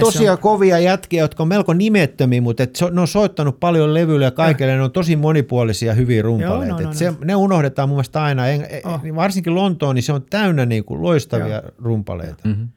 [0.00, 3.94] tosia on- kovia jätkiä, jotka on melko nimettömiä, mutta et se, ne on soittanut paljon
[3.94, 6.66] levyillä ja kaikille, ne on tosi monipuolisia hyviä rumpaleita.
[6.66, 7.16] Joo, no, no, Et se, no.
[7.24, 8.94] ne unohdetaan mun mielestä aina, en, Oh.
[8.94, 9.00] oh.
[9.14, 11.62] varsinkin Lontoon, niin se on täynnä niin kuin loistavia Joo.
[11.78, 12.48] rumpaleita.
[12.48, 12.68] Mm-hmm.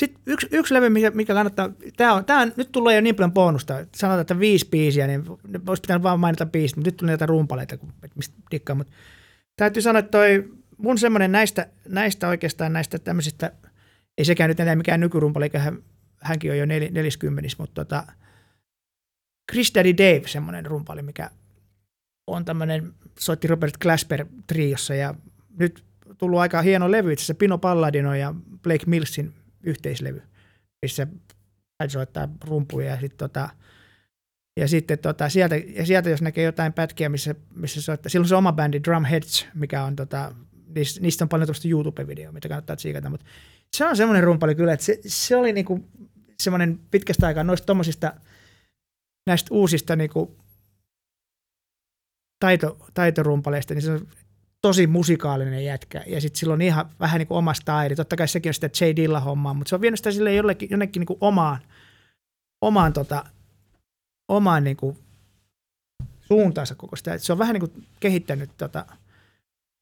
[0.00, 3.14] Sitten yksi, yksi levy, mikä, mikä kannattaa, tämä on, tää on, nyt tulee jo niin
[3.16, 5.24] paljon bonusta, sanotaan, että viisi biisiä, niin
[5.68, 7.78] olisi pitänyt vaan mainita biisit, mutta nyt tulee näitä rumpaleita,
[8.16, 8.92] mistä dikkaa, mutta
[9.56, 10.44] täytyy sanoa, että toi
[10.82, 13.52] mun semmoinen näistä, näistä oikeastaan näistä tämmöisistä,
[14.18, 15.78] ei sekään nyt enää mikään nykyrumpali, eikä hän,
[16.20, 18.06] hänkin on jo nel, neliskymmenis, mutta tota,
[19.52, 21.30] Chris Daddy Dave, semmoinen rumpali, mikä
[22.26, 25.14] on tämmöinen, soitti Robert Glasper triossa ja
[25.58, 25.84] nyt
[26.18, 30.22] tullut aika hieno levy, itse asiassa Pino Palladino ja Blake Millsin yhteislevy,
[30.82, 31.06] missä
[31.80, 33.48] hän soittaa rumpuja ja sitten tota,
[34.56, 38.34] ja sitten tota, sieltä, ja sieltä, jos näkee jotain pätkiä, missä, missä soittaa, silloin se
[38.34, 40.34] oma bändi Drumheads, mikä on tota,
[41.00, 43.26] niistä, on paljon tuosta YouTube-videoa, mitä kannattaa tsiikata, mutta
[43.76, 45.84] se on semmoinen rumpali kyllä, että se, se oli niinku
[46.40, 48.12] semmoinen pitkästä aikaa noista tommosista
[49.26, 50.36] näistä uusista niinku
[52.40, 54.08] taito, taitorumpaleista, niin se on
[54.62, 56.04] tosi musikaalinen jätkä.
[56.06, 57.96] Ja sitten sillä on ihan vähän niin kuin oma staili.
[57.96, 58.96] Totta kai sekin on sitä J.
[58.96, 61.58] Dilla-hommaa, mutta se on vienyt sitä sille jollekin, jonnekin niin kuin omaan,
[62.60, 63.24] omaan, tota,
[64.28, 64.98] omaan niin kuin
[66.20, 67.14] suuntaansa koko sitä.
[67.14, 68.86] Et se on vähän niin kuin kehittänyt tota,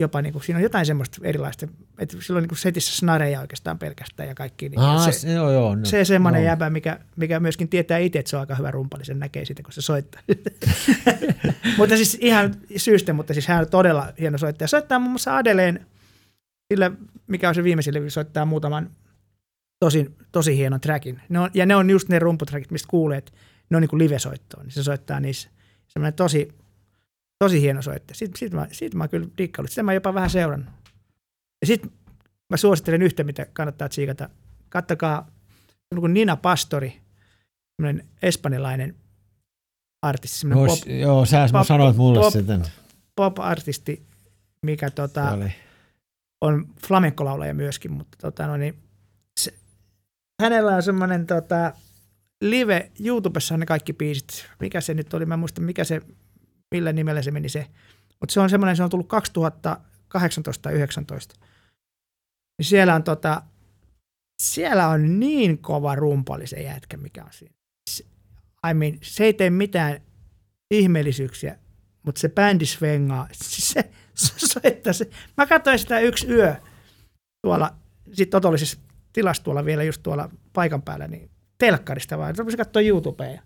[0.01, 1.66] jopa niin kuin, siinä on jotain semmoista erilaista,
[1.98, 4.68] että sillä on niin kuin setissä snareja oikeastaan pelkästään ja kaikki.
[4.68, 6.46] Niin Ah, se, se, joo, joo, no, se semmoinen no.
[6.46, 9.64] jäbä, mikä, mikä myöskin tietää itse, että se on aika hyvä rumpali, sen näkee sitten,
[9.64, 10.22] kun se soittaa.
[11.78, 14.68] mutta siis ihan syystä, mutta siis hän on todella hieno soittaja.
[14.68, 15.86] Soittaa muun muassa Adeleen,
[16.72, 16.90] sillä,
[17.26, 18.90] mikä on se viimeisin levy, soittaa muutaman
[19.80, 21.20] tosi, tosi hienon trackin.
[21.28, 23.32] Ne on, ja ne on just ne rumputrackit, mistä kuulee, että
[23.70, 24.64] ne on niin kuin live-soittoon.
[24.64, 25.48] Niin se soittaa niissä
[25.88, 26.48] semmoinen tosi,
[27.45, 28.14] tosi hieno soittaja.
[28.14, 29.70] Siitä, siitä, mä, siitä mä kyllä dikkaillut.
[29.70, 30.74] Sitä mä jopa vähän seurannut.
[31.61, 31.91] Ja sitten
[32.51, 34.28] mä suosittelen yhtä, mitä kannattaa tsiikata.
[35.93, 37.01] On kuin Nina Pastori,
[37.76, 38.97] semmoinen espanjalainen
[40.03, 42.62] artisti, semmoinen Joo, pop, joo, sä pop- sanoit mulle pop- sitten.
[43.16, 44.07] pop-artisti,
[44.66, 45.38] mikä tota,
[46.41, 48.74] on flamenkolaulaja myöskin, mutta tota, no niin,
[49.41, 49.55] se,
[50.43, 51.72] hänellä on semmoinen tota,
[52.41, 56.01] live, YouTubessa ne kaikki biisit, mikä se nyt oli, mä en muista mikä se,
[56.70, 57.66] millä nimellä se meni se,
[58.20, 61.34] mutta se on semmoinen, se on tullut 2018 tai 19.
[62.58, 63.42] Niin siellä on tota,
[64.42, 67.54] siellä on niin kova rumpali se jätkä, mikä on siinä.
[67.90, 68.04] Se-
[68.70, 70.00] I mean, se ei tee mitään
[70.70, 71.58] ihmeellisyyksiä,
[72.02, 73.28] mutta se bändi svengaa.
[73.32, 75.10] Siis se, se soittaa se.
[75.36, 76.54] Mä katsoin sitä yksi yö
[77.46, 77.74] tuolla,
[78.12, 78.78] sit totollisessa
[79.12, 82.34] tilassa tuolla vielä just tuolla paikan päällä, niin telkkarista vaan.
[82.38, 83.42] Rupesin katsoa YouTubea.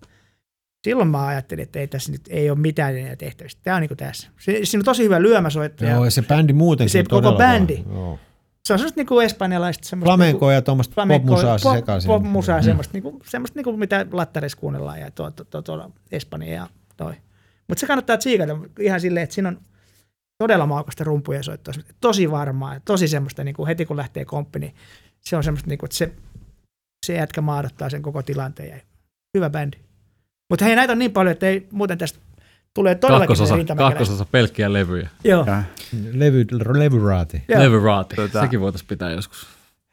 [0.85, 3.61] Silloin mä ajattelin, että ei tässä nyt ei ole mitään enää tehtävistä.
[3.65, 4.29] Tämä on niin kuin tässä.
[4.41, 5.91] Se, siinä on tosi hyvä lyömäsoittaja.
[5.91, 7.85] Joo, ja se bändi muutenkin Se on koko todella bändi.
[7.93, 8.19] Joo.
[8.65, 9.89] Se on semmoista niin kuin espanjalaista.
[9.89, 12.09] semmoista Flamenkoa ja tuommoista popmusaa se pop- sekaisin.
[12.09, 12.65] Popmusaa, Mm.
[12.65, 17.15] semmoista, niinku, semmoista niinku, mitä lattareissa kuunnellaan ja tuolla to, to, tuolla Espanja ja toi.
[17.69, 19.61] Mutta se kannattaa tsiikata ihan silleen, että siinä on
[20.39, 21.75] todella maukasta rumpuja soittoa.
[22.01, 24.75] Tosi varmaa ja tosi semmoista, niin kuin heti kun lähtee komppi, niin
[25.21, 26.13] se on semmoista, niin kuin, että se,
[27.07, 28.69] se jätkä maadottaa sen koko tilanteen.
[28.69, 28.77] Ja
[29.37, 29.77] hyvä bändi.
[30.51, 32.19] Mutta hei, näitä on niin paljon, että ei muuten tästä
[32.75, 35.09] tulee todellakin Kakkososa, kakkososa pelkkiä levyjä.
[35.25, 35.45] Joo.
[35.47, 35.63] Ja,
[36.13, 36.45] Levy,
[36.79, 37.43] levyraati.
[37.49, 37.63] Joo.
[37.63, 38.17] Levyraati.
[38.17, 39.47] Tota- Sekin voitaisiin pitää joskus.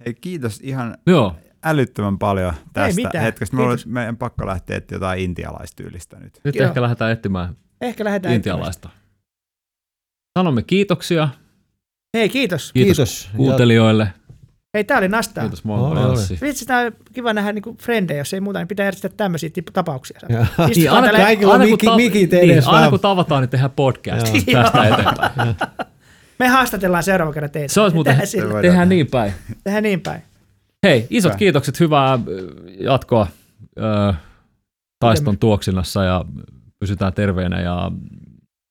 [0.06, 1.36] hei, kiitos ihan Joo.
[1.64, 3.24] älyttömän paljon tästä mitään.
[3.24, 3.56] hetkestä.
[3.56, 6.40] Me oli, meidän pakko lähteä etsiä jotain intialaistyylistä nyt.
[6.44, 6.68] Nyt Joo.
[6.68, 8.36] ehkä lähdetään etsimään Ehkä lähdetään.
[8.36, 8.90] intialaista.
[10.40, 11.30] Sanomme kiitoksia
[12.18, 12.74] Hei, kiitos.
[12.74, 13.30] Kiitos, Kiitos.
[13.38, 14.14] kuuntelijoille.
[14.74, 15.44] Hei, tää oli nastaa.
[15.44, 16.38] Kiitos Oli, Montrealsi.
[16.42, 20.20] Vitsi, tää on kiva nähdä niinku frendejä, jos ei muuta, niin pitää järjestää tämmöisiä tapauksia.
[20.30, 23.50] Niin, aina, tällä- kaikilla aina, kun miki- ta- mikit niin, edes aina kun tavataan, niin
[23.50, 24.64] tehdään podcast Joo.
[24.64, 25.56] tästä eteenpäin.
[26.40, 27.74] Me haastatellaan seuraava kerran teitä.
[27.74, 29.34] Se olisi muuten, Tehdään, tehdään niin päin.
[29.64, 30.22] Tehdään niin päin.
[30.84, 31.38] Hei, isot Hyvä.
[31.38, 32.48] kiitokset, hyvää ö,
[32.80, 33.28] jatkoa
[33.80, 34.14] ö,
[35.00, 36.26] taiston tuoksinnassa ja
[36.80, 37.92] pysytään terveenä ja